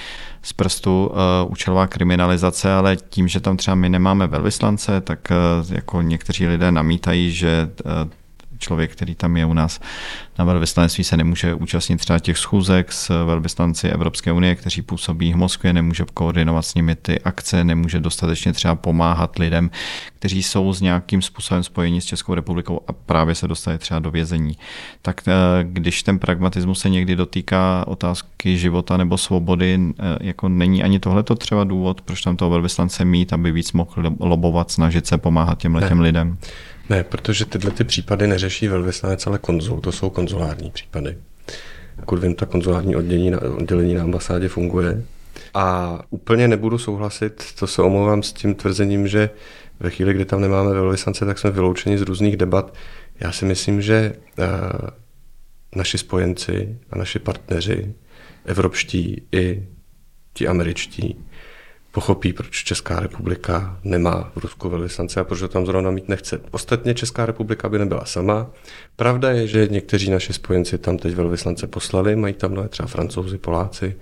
z 0.43 0.53
prstu 0.53 1.07
uh, 1.07 1.17
účelová 1.53 1.87
kriminalizace, 1.87 2.73
ale 2.73 2.97
tím, 2.97 3.29
že 3.29 3.41
tam 3.41 3.57
třeba 3.57 3.75
my 3.75 3.89
nemáme 3.89 4.27
velvyslance, 4.27 5.01
tak 5.01 5.29
uh, 5.31 5.75
jako 5.75 6.03
někteří 6.03 6.47
lidé 6.47 6.73
namítají, 6.73 7.33
že 7.33 7.69
uh, 7.85 8.11
člověk, 8.59 8.93
který 8.93 9.15
tam 9.15 9.37
je 9.37 9.47
u 9.47 9.55
nás 9.55 9.81
na 10.39 10.45
velvyslanectví, 10.45 11.05
se 11.05 11.17
nemůže 11.17 11.55
účastnit 11.55 11.97
třeba 11.97 12.19
těch 12.19 12.39
schůzek 12.39 12.93
s 12.93 13.25
velvyslanci 13.25 13.89
Evropské 13.89 14.33
unie, 14.33 14.55
kteří 14.55 14.83
působí 14.83 15.33
v 15.33 15.37
Moskvě, 15.37 15.73
nemůže 15.73 16.05
koordinovat 16.15 16.63
s 16.63 16.75
nimi 16.75 16.95
ty 16.95 17.21
akce, 17.21 17.65
nemůže 17.65 18.01
dostatečně 18.01 18.53
třeba 18.53 18.75
pomáhat 18.75 19.39
lidem, 19.39 19.71
kteří 20.19 20.43
jsou 20.43 20.73
s 20.73 20.81
nějakým 20.81 21.23
způsobem 21.23 21.63
spojeni 21.63 22.01
s 22.01 22.05
Českou 22.05 22.35
republikou 22.35 22.81
a 22.89 22.93
právě 22.93 23.35
se 23.35 23.49
dostali 23.49 23.79
třeba 23.79 24.01
do 24.01 24.11
vězení. 24.11 24.57
Tak 25.03 25.21
eh, 25.29 25.33
když 25.63 26.03
ten 26.03 26.19
pragmatismus 26.19 26.81
se 26.81 26.89
někdy 26.89 27.17
dotýká 27.17 27.85
otázky 27.87 28.59
života 28.59 28.97
nebo 28.97 29.19
svobody, 29.19 29.79
eh, 29.99 30.03
jako 30.21 30.49
není 30.49 30.83
ani 30.83 30.99
tohleto 30.99 31.35
třeba 31.35 31.65
důvod, 31.65 32.01
proč 32.01 32.21
tam 32.21 32.37
toho 32.37 32.51
velvyslance 32.51 33.05
mít, 33.05 33.33
aby 33.33 33.53
víc 33.53 33.73
mohl 33.73 34.17
lobovat, 34.21 34.71
snažit 34.71 35.07
se 35.07 35.19
pomáhat 35.19 35.59
těmhle 35.59 35.89
těm 35.89 36.01
lidem? 36.01 36.39
Ne, 36.91 37.05
protože 37.05 37.45
tyhle 37.45 37.71
ty 37.71 37.85
případy 37.85 38.27
neřeší 38.27 38.69
velvyslanec, 38.69 39.27
ale 39.27 39.39
konzul. 39.39 39.81
To 39.81 39.93
jsou 39.93 40.11
konzulární 40.11 40.71
případy. 40.71 41.17
Pokud 42.01 42.23
vím, 42.23 42.35
ta 42.35 42.47
konzulární 42.47 42.97
oddělení 42.97 43.31
na, 43.31 43.41
oddělení 43.43 43.95
na 43.95 44.03
ambasádě 44.03 44.49
funguje. 44.49 45.03
A 45.55 45.99
úplně 46.11 46.49
nebudu 46.49 46.79
souhlasit, 46.79 47.45
to 47.59 47.67
se 47.67 47.83
omlouvám 47.83 48.23
s 48.23 48.33
tím 48.33 48.55
tvrzením, 48.55 49.09
že 49.09 49.31
ve 49.81 49.91
chvíli, 49.91 50.15
kdy 50.15 50.25
tam 50.25 50.41
nemáme 50.41 50.71
velvyslance, 50.71 51.27
tak 51.27 51.39
jsme 51.39 51.51
vyloučeni 51.51 51.99
z 51.99 52.03
různých 52.03 52.37
debat. 52.37 52.75
Já 53.21 53.33
si 53.33 53.45
myslím, 53.45 53.83
že 53.83 54.13
uh, 54.39 54.45
naši 55.77 55.99
spojenci 55.99 56.79
a 56.91 56.99
naši 56.99 57.19
partneři, 57.19 57.95
evropští 58.45 59.23
i 59.33 59.67
ti 60.35 60.49
američtí, 60.49 61.25
pochopí, 61.97 62.33
proč 62.33 62.65
Česká 62.65 63.01
republika 63.01 63.79
nemá 63.85 64.31
v 64.35 64.41
Rusku 64.43 64.69
velvyslance 64.69 65.21
a 65.21 65.25
proč 65.25 65.43
ho 65.43 65.49
tam 65.49 65.67
zrovna 65.67 65.91
mít 65.91 66.09
nechce. 66.09 66.41
Ostatně 66.51 66.95
Česká 66.95 67.27
republika 67.27 67.69
by 67.69 67.79
nebyla 67.79 68.05
sama. 68.05 68.47
Pravda 68.97 69.31
je, 69.31 69.47
že 69.47 69.69
někteří 69.71 70.11
naši 70.11 70.33
spojenci 70.33 70.79
tam 70.79 70.99
teď 70.99 71.15
velvyslance 71.15 71.67
poslali, 71.67 72.17
mají 72.17 72.35
tam 72.35 72.55
nové 72.55 72.69
třeba 72.69 72.87
francouzi, 72.87 73.39
Poláci, 73.39 73.97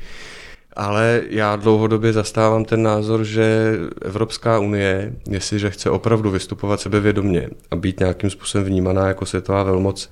ale 0.76 1.22
já 1.28 1.56
dlouhodobě 1.56 2.12
zastávám 2.12 2.64
ten 2.64 2.82
názor, 2.82 3.24
že 3.24 3.74
Evropská 4.02 4.58
unie, 4.58 5.12
jestliže 5.30 5.70
chce 5.70 5.90
opravdu 5.90 6.30
vystupovat 6.30 6.80
sebevědomně 6.80 7.48
a 7.70 7.76
být 7.76 8.00
nějakým 8.00 8.30
způsobem 8.30 8.66
vnímaná 8.66 9.08
jako 9.08 9.26
světová 9.26 9.62
velmoc, 9.62 10.10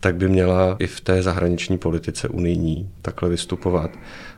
tak 0.00 0.16
by 0.16 0.28
měla 0.28 0.76
i 0.78 0.86
v 0.86 1.00
té 1.00 1.22
zahraniční 1.22 1.78
politice 1.78 2.28
unijní 2.28 2.90
takhle 3.02 3.28
vystupovat. 3.28 3.90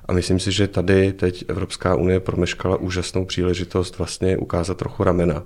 A 0.08 0.12
myslím 0.12 0.38
si, 0.38 0.52
že 0.52 0.68
tady 0.68 1.12
teď 1.12 1.44
Evropská 1.48 1.94
unie 1.94 2.20
promeškala 2.20 2.76
úžasnou 2.76 3.24
příležitost 3.24 3.98
vlastně 3.98 4.36
ukázat 4.36 4.76
trochu 4.76 5.04
ramena. 5.04 5.42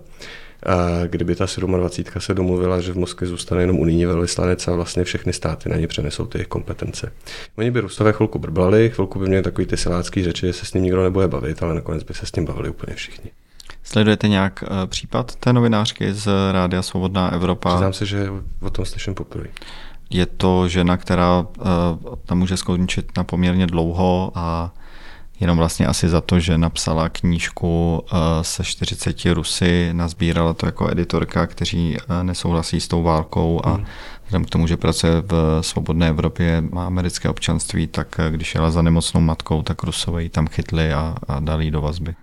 A 0.66 1.07
kdyby 1.07 1.35
ta 1.35 1.47
27. 1.66 2.21
se 2.21 2.35
domluvila, 2.35 2.81
že 2.81 2.92
v 2.92 2.99
Moskvě 2.99 3.29
zůstane 3.29 3.62
jenom 3.62 3.79
unijní 3.79 4.07
velvyslanec 4.07 4.68
a 4.68 4.75
vlastně 4.75 5.05
všechny 5.05 5.33
státy 5.33 5.68
na 5.68 5.77
ně 5.77 5.87
přenesou 5.87 6.27
ty 6.27 6.38
jejich 6.38 6.49
kompetence. 6.49 7.12
Oni 7.57 7.71
by 7.71 7.81
Rusové 7.81 8.12
chvilku 8.12 8.38
brblali, 8.38 8.90
chvilku 8.94 9.18
by 9.18 9.27
měli 9.27 9.42
takový 9.42 9.66
ty 9.66 9.77
silácký 9.77 10.25
řeči, 10.25 10.47
že 10.47 10.53
se 10.53 10.66
s 10.66 10.75
ním 10.75 10.83
nikdo 10.83 11.03
nebude 11.03 11.29
bavit, 11.29 11.62
ale 11.62 11.75
nakonec 11.75 12.03
by 12.03 12.14
se 12.14 12.27
s 12.27 12.35
ním 12.35 12.44
bavili 12.44 12.68
úplně 12.68 12.97
všichni. 12.97 13.31
Sledujete 13.83 14.29
nějak 14.29 14.64
eh, 14.66 14.87
případ 14.87 15.37
té 15.37 15.53
novinářky 15.53 16.12
z 16.12 16.29
Rádia 16.53 16.83
Svobodná 16.83 17.33
Evropa? 17.33 17.71
Přiznám 17.71 17.92
se, 17.92 18.07
že 18.07 18.29
o 18.61 18.71
tom 18.71 18.85
slyším 18.85 19.14
poprvé. 19.14 19.49
Je 20.11 20.27
to 20.27 20.68
žena, 20.68 20.97
která 20.97 21.40
uh, 21.40 21.64
tam 22.27 22.38
může 22.38 22.57
skončit 22.57 23.16
na 23.16 23.25
poměrně 23.25 23.66
dlouho 23.66 24.33
a 24.35 24.73
jenom 25.40 25.59
vlastně 25.59 25.87
asi 25.87 26.09
za 26.09 26.21
to, 26.21 26.40
že 26.40 26.59
napsala 26.59 27.09
knížku 27.09 28.03
uh, 28.12 28.18
se 28.42 28.64
40 28.64 29.25
Rusy, 29.25 29.90
nazbírala 29.92 30.55
to 30.55 30.66
jako 30.66 30.90
editorka, 30.90 31.47
kteří 31.47 31.97
uh, 31.97 32.23
nesouhlasí 32.23 32.81
s 32.81 32.88
tou 32.88 33.03
válkou 33.03 33.61
a 33.64 33.71
hmm. 33.71 33.87
vzhledem 34.25 34.44
k 34.44 34.51
tomu, 34.51 34.66
že 34.66 34.77
pracuje 34.77 35.23
v 35.27 35.59
svobodné 35.61 36.09
Evropě, 36.09 36.62
má 36.71 36.87
americké 36.87 37.29
občanství, 37.29 37.87
tak 37.87 38.21
když 38.31 38.55
jela 38.55 38.71
za 38.71 38.83
nemocnou 38.83 39.21
matkou, 39.21 39.62
tak 39.62 39.83
Rusové 39.83 40.23
ji 40.23 40.29
tam 40.29 40.47
chytli 40.47 40.92
a, 40.92 41.16
a 41.29 41.40
dali 41.40 41.71
do 41.71 41.81
vazby. 41.81 42.14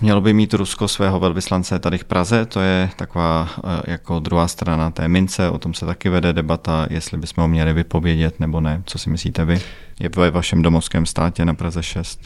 Mělo 0.00 0.20
by 0.20 0.32
mít 0.32 0.54
Rusko 0.54 0.88
svého 0.88 1.20
velvyslance 1.20 1.78
tady 1.78 1.98
v 1.98 2.04
Praze, 2.04 2.46
to 2.46 2.60
je 2.60 2.90
taková 2.96 3.48
eh, 3.64 3.90
jako 3.90 4.18
druhá 4.18 4.48
strana 4.48 4.90
té 4.90 5.08
mince, 5.08 5.50
o 5.50 5.58
tom 5.58 5.74
se 5.74 5.86
taky 5.86 6.08
vede 6.08 6.32
debata, 6.32 6.86
jestli 6.90 7.18
bychom 7.18 7.42
ho 7.42 7.48
měli 7.48 7.72
vypovědět 7.72 8.40
nebo 8.40 8.60
ne. 8.60 8.82
Co 8.86 8.98
si 8.98 9.10
myslíte 9.10 9.44
vy? 9.44 9.60
Je 10.00 10.10
ve 10.16 10.30
vašem 10.30 10.62
domovském 10.62 11.06
státě 11.06 11.44
na 11.44 11.54
Praze 11.54 11.82
6? 11.82 12.20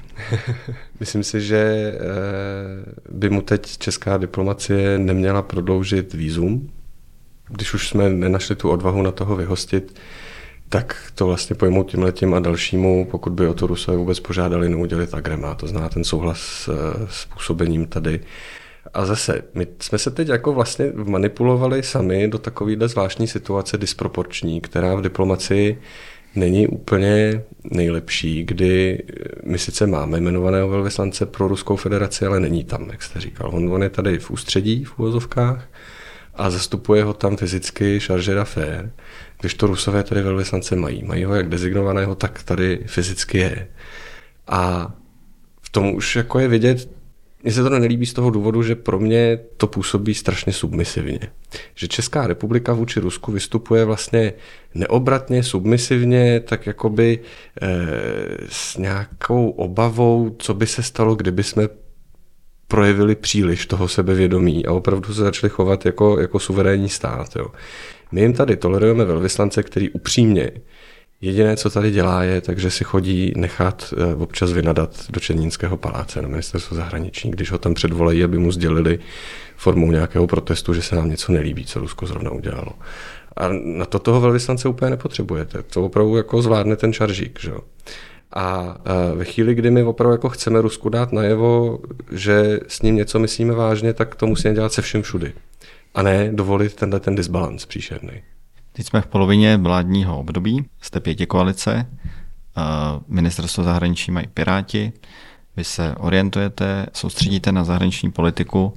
Myslím 1.01 1.25
si, 1.25 1.41
že 1.41 1.93
eh, 1.95 1.99
by 3.13 3.31
mu 3.31 3.43
teď 3.43 3.79
česká 3.79 4.17
diplomacie 4.19 4.99
neměla 4.99 5.43
prodloužit 5.43 6.15
výzum, 6.15 6.71
když 7.49 7.75
už 7.75 7.89
jsme 7.89 8.09
nenašli 8.09 8.57
tu 8.57 8.71
odvahu 8.71 9.03
na 9.03 9.11
toho 9.11 9.37
vyhostit, 9.37 10.01
tak 10.73 11.13
to 11.15 11.27
vlastně 11.27 11.57
pojmout 11.57 11.91
tím 11.91 12.03
letím 12.03 12.35
a 12.35 12.41
dalšímu, 12.41 13.05
pokud 13.11 13.33
by 13.33 13.47
o 13.49 13.55
to 13.55 13.67
Rusové 13.67 13.97
vůbec 13.97 14.21
požádali 14.21 14.69
neudělit 14.69 15.15
agrema, 15.15 15.55
to 15.55 15.67
zná 15.67 15.89
ten 15.89 16.05
souhlas 16.05 16.39
s, 16.39 16.69
s 17.11 17.25
působením 17.25 17.87
tady. 17.87 18.21
A 18.95 19.07
zase, 19.07 19.43
my 19.55 19.67
jsme 19.81 19.99
se 19.99 20.11
teď 20.11 20.29
jako 20.29 20.53
vlastně 20.53 20.93
manipulovali 20.95 21.83
sami 21.83 22.29
do 22.29 22.39
takovéhle 22.39 22.89
zvláštní 22.89 23.27
situace 23.27 23.79
disproporční, 23.79 24.61
která 24.61 24.95
v 24.95 25.03
diplomacii 25.03 25.81
není 26.35 26.69
úplně 26.69 27.43
nejlepší, 27.65 28.45
kdy 28.45 29.03
my 29.45 29.59
sice 29.59 29.87
máme 29.87 30.19
jmenovaného 30.19 30.69
velvyslance 30.69 31.27
pro 31.27 31.49
Ruskou 31.49 31.77
federaci, 31.77 32.27
ale 32.27 32.41
není 32.41 32.65
tam, 32.65 32.91
jak 32.91 33.03
jste 33.03 33.21
říkal. 33.21 33.51
On, 33.53 33.73
on 33.73 33.83
je 33.83 33.91
tady 33.91 34.19
v 34.19 34.31
ústředí, 34.31 34.85
v 34.85 34.99
úvozovkách, 34.99 35.69
a 36.41 36.51
zastupuje 36.51 37.05
ho 37.05 37.15
tam 37.15 37.37
fyzicky 37.37 38.01
charge 38.01 38.35
d'affaires, 38.35 38.91
když 39.41 39.55
to 39.55 39.67
Rusové 39.67 40.03
tady 40.03 40.23
velvyslance 40.23 40.77
mají. 40.77 41.03
Mají 41.03 41.25
ho 41.25 41.35
jak 41.35 41.49
dezignovaného, 41.49 42.15
tak 42.15 42.43
tady 42.43 42.81
fyzicky 42.87 43.39
je. 43.39 43.69
A 44.47 44.93
v 45.63 45.71
tom 45.71 45.95
už 45.95 46.17
jako 46.17 46.39
je 46.39 46.49
vidět, 46.49 46.89
mně 47.43 47.53
se 47.53 47.63
to 47.63 47.79
nelíbí 47.79 48.07
z 48.07 48.13
toho 48.13 48.31
důvodu, 48.31 48.63
že 48.63 48.75
pro 48.75 48.99
mě 48.99 49.39
to 49.57 49.67
působí 49.67 50.15
strašně 50.15 50.53
submisivně. 50.53 51.21
Že 51.75 51.89
Česká 51.89 52.27
republika 52.27 52.73
vůči 52.73 53.01
Rusku 53.01 53.33
vystupuje 53.33 53.85
vlastně 53.85 54.33
neobratně, 54.75 55.43
submisivně, 55.43 56.41
tak 56.41 56.67
jakoby 56.67 57.19
e, 57.63 57.69
s 58.49 58.77
nějakou 58.77 59.51
obavou, 59.51 60.37
co 60.39 60.55
by 60.55 60.67
se 60.67 60.83
stalo, 60.83 61.15
kdyby 61.15 61.45
jsme 61.45 61.69
projevili 62.71 63.15
příliš 63.15 63.67
toho 63.67 63.89
sebevědomí 63.89 64.67
a 64.67 64.73
opravdu 64.73 65.15
se 65.15 65.23
začali 65.23 65.51
chovat 65.51 65.87
jako, 65.87 66.21
jako 66.21 66.39
suverénní 66.39 66.89
stát. 66.89 67.37
Jo. 67.37 67.47
My 68.13 68.21
jim 68.21 68.33
tady 68.33 68.57
tolerujeme 68.57 69.05
velvyslance, 69.05 69.63
který 69.63 69.91
upřímně 69.91 70.51
Jediné, 71.23 71.57
co 71.57 71.71
tady 71.71 71.91
dělá, 71.91 72.23
je, 72.23 72.41
takže 72.41 72.71
si 72.71 72.85
chodí 72.85 73.33
nechat 73.37 73.95
eh, 73.97 74.15
občas 74.15 74.53
vynadat 74.53 75.05
do 75.11 75.21
Černínského 75.21 75.77
paláce 75.77 76.23
na 76.23 76.29
ministerstvo 76.29 76.77
zahraničí, 76.77 77.31
když 77.31 77.51
ho 77.51 77.59
tam 77.59 77.75
předvolají, 77.75 78.25
aby 78.25 78.39
mu 78.39 78.53
sdělili 78.53 78.99
formou 79.57 79.91
nějakého 79.91 80.27
protestu, 80.27 80.75
že 80.75 80.83
se 80.83 80.97
nám 80.97 81.11
něco 81.11 81.33
nelíbí, 81.33 81.65
co 81.65 81.81
Rusko 81.81 82.07
zrovna 82.07 82.31
udělalo. 82.31 82.73
A 83.37 83.49
na 83.65 83.85
to 83.85 83.99
toho 83.99 84.21
velvyslance 84.21 84.69
úplně 84.69 84.91
nepotřebujete. 84.91 85.63
To 85.63 85.85
opravdu 85.85 86.17
jako 86.17 86.43
zvládne 86.43 86.77
ten 86.77 86.93
čaržík. 86.93 87.41
Že? 87.41 87.53
A 88.33 88.77
ve 89.15 89.25
chvíli, 89.25 89.55
kdy 89.55 89.71
my 89.71 89.83
opravdu 89.83 90.13
jako 90.13 90.29
chceme 90.29 90.61
Rusku 90.61 90.89
dát 90.89 91.13
najevo, 91.13 91.79
že 92.13 92.61
s 92.69 92.83
ním 92.83 92.97
něco 92.97 93.19
myslíme 93.19 93.55
vážně, 93.55 93.95
tak 93.95 94.15
to 94.15 94.27
musíme 94.27 94.55
dělat 94.55 94.73
se 94.73 94.83
všem 94.83 95.03
všudy. 95.03 95.33
A 95.95 96.03
ne 96.03 96.31
dovolit 96.33 96.75
tenhle 96.75 97.01
ten 97.01 97.15
disbalans 97.15 97.67
příšerný. 97.67 98.13
Teď 98.73 98.87
jsme 98.87 99.01
v 99.01 99.07
polovině 99.07 99.57
vládního 99.57 100.19
období, 100.19 100.65
jste 100.81 101.01
pěti 101.01 101.27
koalice, 101.27 101.87
ministerstvo 103.09 103.65
zahraničí 103.65 104.11
mají 104.11 104.27
Piráti, 104.35 104.93
vy 105.57 105.65
se 105.65 105.95
orientujete, 105.99 106.87
soustředíte 106.93 107.53
na 107.53 107.65
zahraniční 107.65 108.11
politiku, 108.11 108.75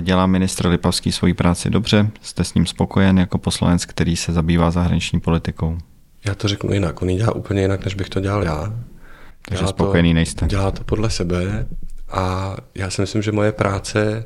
dělá 0.00 0.26
ministr 0.26 0.68
Lipavský 0.68 1.12
svoji 1.12 1.34
práci 1.34 1.70
dobře, 1.70 2.10
jste 2.20 2.44
s 2.44 2.54
ním 2.54 2.66
spokojen 2.66 3.18
jako 3.18 3.38
poslanec, 3.38 3.84
který 3.84 4.16
se 4.16 4.32
zabývá 4.32 4.70
zahraniční 4.70 5.20
politikou? 5.20 5.78
Já 6.24 6.34
to 6.34 6.48
řeknu 6.48 6.72
jinak. 6.72 7.02
On 7.02 7.10
ji 7.10 7.16
dělá 7.16 7.34
úplně 7.34 7.62
jinak, 7.62 7.84
než 7.84 7.94
bych 7.94 8.08
to 8.08 8.20
dělal 8.20 8.44
já. 8.44 8.74
Takže 9.48 9.60
dělá 9.60 9.68
spokojený 9.68 10.10
to, 10.10 10.14
nejste. 10.14 10.46
Dělá 10.46 10.70
to 10.70 10.84
podle 10.84 11.10
sebe 11.10 11.66
a 12.10 12.56
já 12.74 12.90
si 12.90 13.00
myslím, 13.00 13.22
že 13.22 13.32
moje 13.32 13.52
práce 13.52 14.24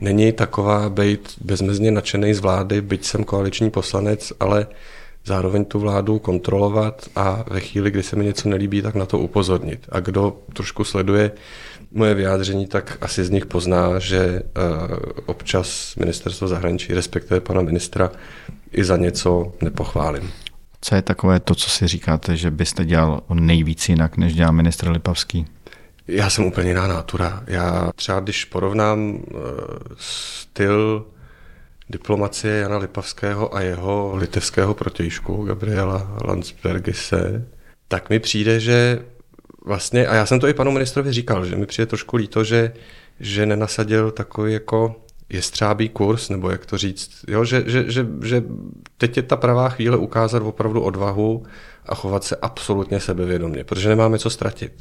není 0.00 0.32
taková 0.32 0.88
být 0.88 1.34
bezmezně 1.40 1.90
nadšený 1.90 2.34
z 2.34 2.40
vlády, 2.40 2.80
byť 2.80 3.04
jsem 3.04 3.24
koaliční 3.24 3.70
poslanec, 3.70 4.32
ale 4.40 4.66
zároveň 5.24 5.64
tu 5.64 5.78
vládu 5.78 6.18
kontrolovat 6.18 7.08
a 7.16 7.44
ve 7.50 7.60
chvíli, 7.60 7.90
kdy 7.90 8.02
se 8.02 8.16
mi 8.16 8.24
něco 8.24 8.48
nelíbí, 8.48 8.82
tak 8.82 8.94
na 8.94 9.06
to 9.06 9.18
upozornit. 9.18 9.86
A 9.88 10.00
kdo 10.00 10.36
trošku 10.52 10.84
sleduje 10.84 11.30
moje 11.92 12.14
vyjádření, 12.14 12.66
tak 12.66 12.98
asi 13.00 13.24
z 13.24 13.30
nich 13.30 13.46
pozná, 13.46 13.98
že 13.98 14.42
uh, 14.42 14.96
občas 15.26 15.96
ministerstvo 15.96 16.48
zahraničí, 16.48 16.94
respektive 16.94 17.40
pana 17.40 17.62
ministra, 17.62 18.10
i 18.72 18.84
za 18.84 18.96
něco 18.96 19.52
nepochválím. 19.62 20.30
Co 20.80 20.94
je 20.94 21.02
takové 21.02 21.40
to, 21.40 21.54
co 21.54 21.70
si 21.70 21.86
říkáte, 21.86 22.36
že 22.36 22.50
byste 22.50 22.84
dělal 22.84 23.22
nejvíc 23.34 23.88
jinak, 23.88 24.16
než 24.16 24.34
dělá 24.34 24.50
ministr 24.50 24.90
Lipavský? 24.90 25.46
Já 26.08 26.30
jsem 26.30 26.44
úplně 26.44 26.68
jiná 26.68 26.86
nátura. 26.86 27.42
Já 27.46 27.90
třeba, 27.94 28.20
když 28.20 28.44
porovnám 28.44 29.10
uh, 29.10 29.40
styl 29.96 31.06
diplomacie 31.90 32.58
Jana 32.58 32.78
Lipavského 32.78 33.56
a 33.56 33.60
jeho 33.60 34.12
litevského 34.16 34.74
protějšku 34.74 35.44
Gabriela 35.44 36.16
Landsbergise, 36.24 37.46
tak 37.88 38.10
mi 38.10 38.18
přijde, 38.18 38.60
že 38.60 39.02
vlastně, 39.64 40.06
a 40.06 40.14
já 40.14 40.26
jsem 40.26 40.40
to 40.40 40.48
i 40.48 40.54
panu 40.54 40.70
ministrovi 40.70 41.12
říkal, 41.12 41.44
že 41.44 41.56
mi 41.56 41.66
přijde 41.66 41.86
trošku 41.86 42.16
líto, 42.16 42.44
že, 42.44 42.72
že 43.20 43.46
nenasadil 43.46 44.10
takový 44.10 44.52
jako 44.52 44.96
jestřábí 45.28 45.88
kurz, 45.88 46.28
nebo 46.28 46.50
jak 46.50 46.66
to 46.66 46.78
říct, 46.78 47.24
jo, 47.28 47.44
že, 47.44 47.62
že, 47.66 47.90
že, 47.90 48.06
že 48.24 48.44
teď 48.98 49.16
je 49.16 49.22
ta 49.22 49.36
pravá 49.36 49.68
chvíle 49.68 49.96
ukázat 49.96 50.42
opravdu 50.42 50.80
odvahu 50.80 51.42
a 51.86 51.94
chovat 51.94 52.24
se 52.24 52.36
absolutně 52.36 53.00
sebevědomě, 53.00 53.64
protože 53.64 53.88
nemáme 53.88 54.18
co 54.18 54.30
ztratit. 54.30 54.72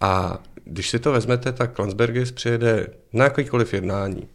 A 0.00 0.38
když 0.64 0.90
si 0.90 0.98
to 0.98 1.12
vezmete, 1.12 1.52
tak 1.52 1.78
Landsbergis 1.78 2.32
přijede 2.32 2.86
na 3.12 3.24
jakýkoliv 3.24 3.74
jednání. 3.74 4.28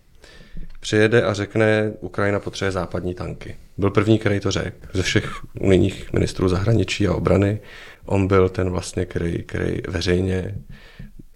Přijede 0.79 1.23
a 1.23 1.33
řekne, 1.33 1.93
Ukrajina 1.99 2.39
potřebuje 2.39 2.71
západní 2.71 3.13
tanky. 3.13 3.55
Byl 3.77 3.89
první, 3.89 4.19
který 4.19 4.39
to 4.39 4.51
řekl. 4.51 4.77
Ze 4.93 5.03
všech 5.03 5.31
unijních 5.59 6.13
ministrů 6.13 6.49
zahraničí 6.49 7.07
a 7.07 7.13
obrany. 7.13 7.59
On 8.05 8.27
byl 8.27 8.49
ten 8.49 8.69
vlastně, 8.69 9.05
který, 9.05 9.43
který 9.43 9.77
veřejně, 9.87 10.55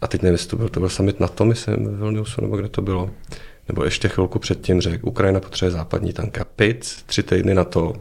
a 0.01 0.07
teď 0.07 0.21
nevím, 0.21 0.37
to 0.37 0.55
byl, 0.55 0.69
to 0.69 0.79
byl 0.79 0.89
summit 0.89 1.19
NATO, 1.19 1.45
myslím, 1.45 1.85
ve 1.85 1.97
Vilniusu, 1.97 2.41
nebo 2.41 2.57
kde 2.57 2.69
to 2.69 2.81
bylo, 2.81 3.09
nebo 3.67 3.84
ještě 3.84 4.08
chvilku 4.08 4.39
předtím 4.39 4.82
řekl, 4.82 5.08
Ukrajina 5.08 5.39
potřebuje 5.39 5.71
západní 5.71 6.13
tanky. 6.13 6.39
A 6.39 6.43
PIC 6.43 7.03
tři 7.06 7.23
týdny 7.23 7.53
na 7.53 7.63
to 7.63 7.93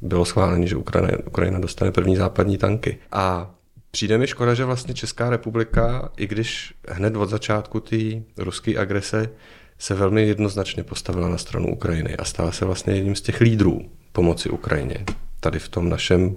bylo 0.00 0.24
schváleno, 0.24 0.66
že 0.66 0.76
Ukrajina, 0.76 1.18
Ukrajina 1.26 1.58
dostane 1.58 1.92
první 1.92 2.16
západní 2.16 2.58
tanky. 2.58 2.98
A 3.12 3.54
přijde 3.90 4.18
mi 4.18 4.26
škoda, 4.26 4.54
že 4.54 4.64
vlastně 4.64 4.94
Česká 4.94 5.30
republika, 5.30 6.12
i 6.16 6.26
když 6.26 6.74
hned 6.88 7.16
od 7.16 7.30
začátku 7.30 7.80
té 7.80 7.96
ruské 8.36 8.78
agrese 8.78 9.30
se 9.78 9.94
velmi 9.94 10.26
jednoznačně 10.26 10.84
postavila 10.84 11.28
na 11.28 11.38
stranu 11.38 11.72
Ukrajiny 11.72 12.16
a 12.16 12.24
stala 12.24 12.52
se 12.52 12.64
vlastně 12.64 12.94
jedním 12.94 13.16
z 13.16 13.20
těch 13.20 13.40
lídrů 13.40 13.90
pomoci 14.12 14.50
Ukrajině 14.50 15.04
tady 15.40 15.58
v 15.58 15.68
tom 15.68 15.88
našem 15.88 16.36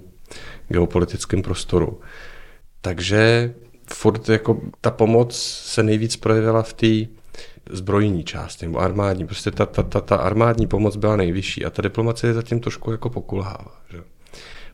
geopolitickém 0.68 1.42
prostoru. 1.42 2.00
Takže 2.80 3.54
furt 3.94 4.28
jako 4.28 4.60
ta 4.80 4.90
pomoc 4.90 5.36
se 5.64 5.82
nejvíc 5.82 6.16
projevila 6.16 6.62
v 6.62 6.72
té 6.72 7.17
zbrojní 7.70 8.24
část, 8.24 8.62
nebo 8.62 8.78
armádní. 8.78 9.26
Prostě 9.26 9.50
ta, 9.50 9.66
ta, 9.66 9.82
ta, 9.82 10.00
ta 10.00 10.16
armádní 10.16 10.66
pomoc 10.66 10.96
byla 10.96 11.16
nejvyšší 11.16 11.64
a 11.64 11.70
ta 11.70 11.82
diplomacie 11.82 12.34
zatím 12.34 12.60
trošku 12.60 12.90
jako 12.90 13.10
pokulhává. 13.10 13.80
Že? 13.90 13.98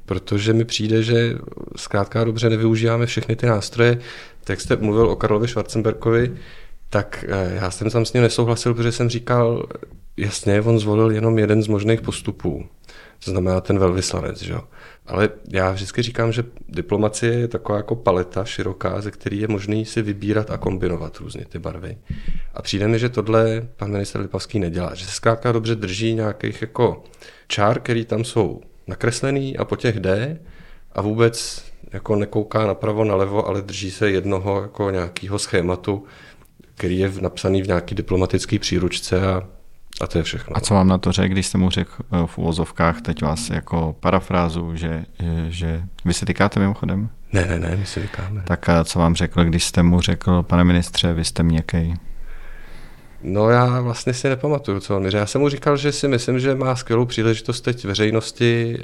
Protože 0.07 0.53
mi 0.53 0.65
přijde, 0.65 1.03
že 1.03 1.39
zkrátka 1.77 2.25
dobře 2.25 2.51
nevyužíváme 2.51 3.07
všechny 3.07 3.37
ty 3.37 3.47
nástroje. 3.47 3.99
Tak 4.45 4.61
jste 4.61 4.77
mluvil 4.77 5.11
o 5.11 5.17
Karlovi 5.17 5.49
Schwarzenberkovi, 5.49 6.37
tak 6.91 7.25
eh, 7.29 7.55
já 7.55 7.71
jsem 7.71 7.91
tam 7.91 8.05
s 8.05 8.13
ním 8.13 8.23
nesouhlasil, 8.23 8.75
protože 8.75 8.93
jsem 8.93 9.09
říkal, 9.09 9.67
jasně, 10.17 10.61
on 10.61 10.79
zvolil 10.79 11.11
jenom 11.11 11.39
jeden 11.39 11.63
z 11.63 11.69
možných 11.69 12.01
postupů. 12.01 12.67
To 13.25 13.31
znamená 13.31 13.61
ten 13.61 13.79
velvyslanec, 13.79 14.43
že. 14.43 14.55
Ale 15.07 15.29
já 15.49 15.71
vždycky 15.71 16.03
říkám, 16.03 16.33
že 16.33 16.45
diplomacie 16.69 17.33
je 17.33 17.49
taková 17.49 17.79
jako 17.79 17.95
paleta 17.95 18.45
široká, 18.45 19.01
ze 19.01 19.11
který 19.11 19.41
je 19.41 19.49
možný 19.49 19.85
si 19.85 20.03
vybírat 20.03 20.51
a 20.51 20.59
kombinovat 20.59 21.17
různě 21.17 21.45
ty 21.49 21.59
barvy. 21.59 21.99
A 22.55 22.63
přijde 22.63 22.89
mi, 22.89 22.99
že 22.99 23.09
tohle 23.09 23.69
pan 23.77 23.91
minister 23.91 24.21
Lipavský 24.21 24.59
nedělá, 24.59 24.95
že 24.95 25.05
se 25.05 25.13
zkrátka 25.13 25.53
dobře 25.53 25.75
drží 25.75 26.15
nějakých 26.15 26.63
jako 26.63 27.05
čár, 27.49 27.81
který 27.81 28.05
tam 28.05 28.25
jsou 28.25 28.61
nakreslený 28.87 29.57
a 29.57 29.65
po 29.65 29.77
těch 29.77 30.01
jde 30.01 30.41
a 30.93 31.01
vůbec 31.03 31.65
jako 31.93 32.17
nekouká 32.17 32.67
napravo, 32.67 33.05
nalevo, 33.05 33.49
ale 33.49 33.63
drží 33.63 33.91
se 33.91 34.11
jednoho 34.11 34.63
jako 34.63 34.91
nějakého 34.91 35.39
schématu, 35.39 36.05
který 36.75 36.99
je 36.99 37.13
napsaný 37.21 37.63
v 37.63 37.67
nějaký 37.67 37.95
diplomatický 37.95 38.59
příručce 38.59 39.27
a 39.27 39.49
a 40.01 40.07
to 40.07 40.19
je 40.19 40.25
všechno. 40.25 40.57
A 40.57 40.61
co 40.61 40.75
vám 40.75 40.89
na 40.89 40.99
to 40.99 41.13
řekl, 41.13 41.33
když 41.33 41.47
jste 41.47 41.59
mu 41.59 41.71
řekl 41.71 41.93
eh, 42.01 42.27
v 42.27 42.39
uvozovkách, 42.39 43.01
teď 43.01 43.23
vás 43.23 43.51
jako 43.51 43.97
parafrázu, 44.01 44.77
že, 44.77 45.05
eh, 45.21 45.47
že 45.49 45.83
vy 46.05 46.15
se 46.15 46.27
týkáte 46.27 46.61
mimochodem? 46.61 47.09
Ne, 47.33 47.47
ne, 47.47 47.59
ne, 47.59 47.77
my 47.77 47.87
se 47.87 48.01
týkáme. 48.01 48.43
Tak 48.47 48.69
a 48.69 48.85
co 48.85 48.99
vám 48.99 49.15
řekl, 49.15 49.45
když 49.45 49.65
jste 49.65 49.83
mu 49.83 50.01
řekl, 50.01 50.43
pane 50.43 50.65
ministře, 50.65 51.13
vy 51.13 51.25
jste 51.25 51.43
měkkej? 51.43 51.95
No 53.23 53.51
já 53.51 53.81
vlastně 53.81 54.15
si 54.15 54.29
nepamatuju, 54.29 54.81
co 54.81 54.97
on 54.97 55.03
mi 55.03 55.11
řekl. 55.11 55.21
Já 55.21 55.27
jsem 55.27 55.41
mu 55.41 55.49
říkal, 55.49 55.77
že 55.77 55.93
si 55.93 56.09
myslím, 56.09 56.41
že 56.41 56.55
má 56.55 56.77
skvělou 56.77 57.05
příležitost 57.05 57.61
teď 57.61 57.85
veřejnosti 57.85 58.79
eh, 58.79 58.83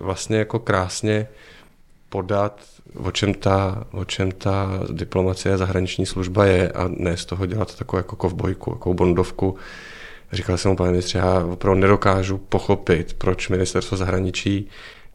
vlastně 0.00 0.36
jako 0.38 0.58
krásně 0.58 1.26
podat, 2.08 2.60
o 2.94 3.10
čem 3.10 3.34
ta, 3.34 3.84
o 3.90 4.04
čem 4.04 4.32
ta 4.32 4.68
diplomacie 4.90 5.54
a 5.54 5.58
zahraniční 5.58 6.06
služba 6.06 6.44
je 6.44 6.68
a 6.68 6.88
ne 6.88 7.16
z 7.16 7.24
toho 7.24 7.46
dělat 7.46 7.78
takovou 7.78 7.98
jako 7.98 8.16
kovbojku, 8.16 8.70
jako 8.70 8.94
bondovku, 8.94 9.56
Říkal 10.32 10.58
jsem 10.58 10.70
mu, 10.70 10.76
pane 10.76 10.90
ministře, 10.90 11.18
já 11.18 11.44
opravdu 11.44 11.80
nedokážu 11.80 12.38
pochopit, 12.38 13.12
proč 13.12 13.48
ministerstvo 13.48 13.96
zahraničí 13.96 14.68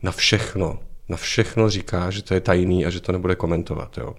na 0.04 0.12
všechno, 0.12 0.80
na 1.10 1.18
všechno 1.18 1.70
říká, 1.70 2.12
že 2.12 2.24
to 2.24 2.34
je 2.34 2.40
tajný 2.40 2.86
a 2.86 2.90
že 2.90 3.02
to 3.02 3.12
nebude 3.12 3.36
komentovat. 3.36 3.98
Jo. 3.98 4.16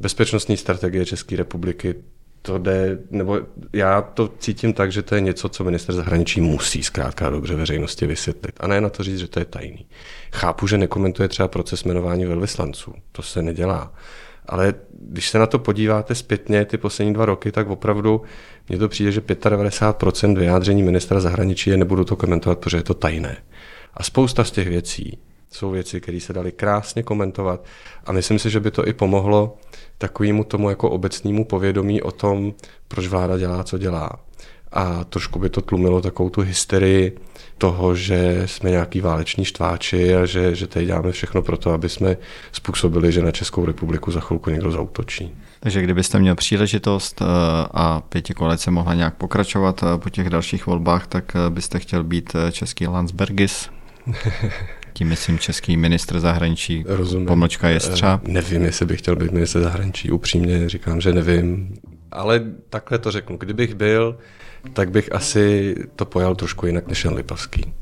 Bezpečnostní 0.00 0.56
strategie 0.56 1.06
České 1.06 1.36
republiky, 1.36 1.94
to 2.42 2.58
jde, 2.58 2.98
nebo 3.10 3.38
já 3.72 4.02
to 4.02 4.28
cítím 4.38 4.72
tak, 4.72 4.92
že 4.92 5.02
to 5.02 5.14
je 5.14 5.20
něco, 5.20 5.48
co 5.48 5.64
minister 5.64 5.94
zahraničí 5.94 6.40
musí 6.40 6.82
zkrátka 6.82 7.30
dobře 7.30 7.54
veřejnosti 7.54 8.06
vysvětlit. 8.06 8.54
A 8.60 8.66
ne 8.66 8.80
na 8.80 8.88
to 8.88 9.02
říct, 9.02 9.18
že 9.18 9.28
to 9.28 9.38
je 9.38 9.44
tajný. 9.44 9.86
Chápu, 10.32 10.66
že 10.66 10.78
nekomentuje 10.78 11.28
třeba 11.28 11.48
proces 11.48 11.84
jmenování 11.84 12.24
velvyslanců. 12.24 12.94
To 13.12 13.22
se 13.22 13.42
nedělá. 13.42 13.92
Ale 14.46 14.74
když 15.00 15.30
se 15.30 15.38
na 15.38 15.46
to 15.46 15.58
podíváte 15.58 16.14
zpětně 16.14 16.64
ty 16.64 16.78
poslední 16.78 17.14
dva 17.14 17.24
roky, 17.24 17.52
tak 17.52 17.70
opravdu 17.70 18.22
mně 18.68 18.78
to 18.78 18.88
přijde, 18.88 19.12
že 19.12 19.20
95% 19.20 20.38
vyjádření 20.38 20.82
ministra 20.82 21.20
zahraničí 21.20 21.70
je 21.70 21.76
nebudu 21.76 22.04
to 22.04 22.16
komentovat, 22.16 22.58
protože 22.58 22.76
je 22.76 22.82
to 22.82 22.94
tajné. 22.94 23.36
A 23.94 24.02
spousta 24.02 24.44
z 24.44 24.50
těch 24.50 24.68
věcí 24.68 25.18
jsou 25.52 25.70
věci, 25.70 26.00
které 26.00 26.20
se 26.20 26.32
daly 26.32 26.52
krásně 26.52 27.02
komentovat 27.02 27.64
a 28.04 28.12
myslím 28.12 28.38
si, 28.38 28.50
že 28.50 28.60
by 28.60 28.70
to 28.70 28.88
i 28.88 28.92
pomohlo 28.92 29.56
takovému 29.98 30.44
tomu 30.44 30.70
jako 30.70 30.90
obecnému 30.90 31.44
povědomí 31.44 32.02
o 32.02 32.12
tom, 32.12 32.54
proč 32.88 33.06
vláda 33.06 33.38
dělá, 33.38 33.64
co 33.64 33.78
dělá. 33.78 34.10
A 34.72 35.04
trošku 35.04 35.38
by 35.38 35.50
to 35.50 35.60
tlumilo 35.60 36.00
takovou 36.00 36.30
tu 36.30 36.40
hysterii 36.40 37.16
toho, 37.58 37.94
že 37.94 38.42
jsme 38.46 38.70
nějaký 38.70 39.00
váleční 39.00 39.44
štváči 39.44 40.16
a 40.16 40.26
že, 40.26 40.54
že 40.54 40.66
tady 40.66 40.86
děláme 40.86 41.12
všechno 41.12 41.42
pro 41.42 41.56
to, 41.56 41.72
aby 41.72 41.88
jsme 41.88 42.16
způsobili, 42.52 43.12
že 43.12 43.22
na 43.22 43.30
Českou 43.30 43.64
republiku 43.64 44.10
za 44.10 44.20
chvilku 44.20 44.50
někdo 44.50 44.70
zautočí. 44.70 45.34
Takže 45.60 45.82
kdybyste 45.82 46.18
měl 46.18 46.34
příležitost 46.34 47.22
eh, 47.22 47.24
a 47.70 48.00
pěti 48.00 48.34
koalice 48.34 48.70
mohla 48.70 48.94
nějak 48.94 49.14
pokračovat 49.14 49.82
eh, 49.82 49.98
po 49.98 50.10
těch 50.10 50.30
dalších 50.30 50.66
volbách, 50.66 51.06
tak 51.06 51.36
eh, 51.36 51.50
byste 51.50 51.78
chtěl 51.78 52.04
být 52.04 52.36
český 52.52 52.86
Landsbergis? 52.86 53.68
Tím 54.92 55.08
myslím 55.08 55.38
český 55.38 55.76
ministr 55.76 56.20
zahraničí, 56.20 56.84
Rozumím. 56.88 57.26
pomlčka 57.26 57.68
Jestřáb. 57.68 58.28
Nevím, 58.28 58.62
jestli 58.62 58.86
bych 58.86 58.98
chtěl 58.98 59.16
být 59.16 59.32
ministr 59.32 59.60
zahraničí, 59.60 60.10
upřímně 60.10 60.68
říkám, 60.68 61.00
že 61.00 61.12
nevím. 61.12 61.74
Ale 62.12 62.42
takhle 62.70 62.98
to 62.98 63.10
řeknu, 63.10 63.36
kdybych 63.36 63.74
byl, 63.74 64.16
tak 64.72 64.90
bych 64.90 65.12
asi 65.12 65.74
to 65.96 66.04
pojal 66.04 66.34
trošku 66.34 66.66
jinak 66.66 66.88
než 66.88 67.04
Jan 67.04 67.14
Lipavský. 67.14 67.72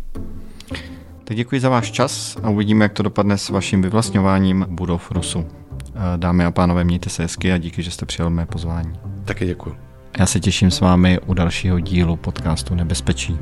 Tak 1.25 1.37
děkuji 1.37 1.61
za 1.61 1.69
váš 1.69 1.91
čas 1.91 2.37
a 2.43 2.51
uvidíme, 2.51 2.85
jak 2.85 2.93
to 2.93 3.03
dopadne 3.03 3.39
s 3.39 3.49
vaším 3.49 3.83
vyvlastňováním 3.83 4.67
budov 4.69 5.11
Rusu. 5.11 5.47
Dámy 6.17 6.45
a 6.45 6.51
pánové, 6.51 6.85
mějte 6.85 7.11
se 7.11 7.23
hezky 7.23 7.53
a 7.53 7.59
díky, 7.59 7.83
že 7.83 7.91
jste 7.91 8.07
přijali 8.07 8.35
mé 8.35 8.47
pozvání. 8.47 8.93
Taky 9.25 9.47
děkuji. 9.47 9.77
Já 10.19 10.27
se 10.27 10.41
těším 10.41 10.71
s 10.71 10.81
vámi 10.81 11.19
u 11.27 11.35
dalšího 11.35 11.81
dílu 11.81 12.17
podcastu 12.17 12.75
Nebezpečí. 12.75 13.39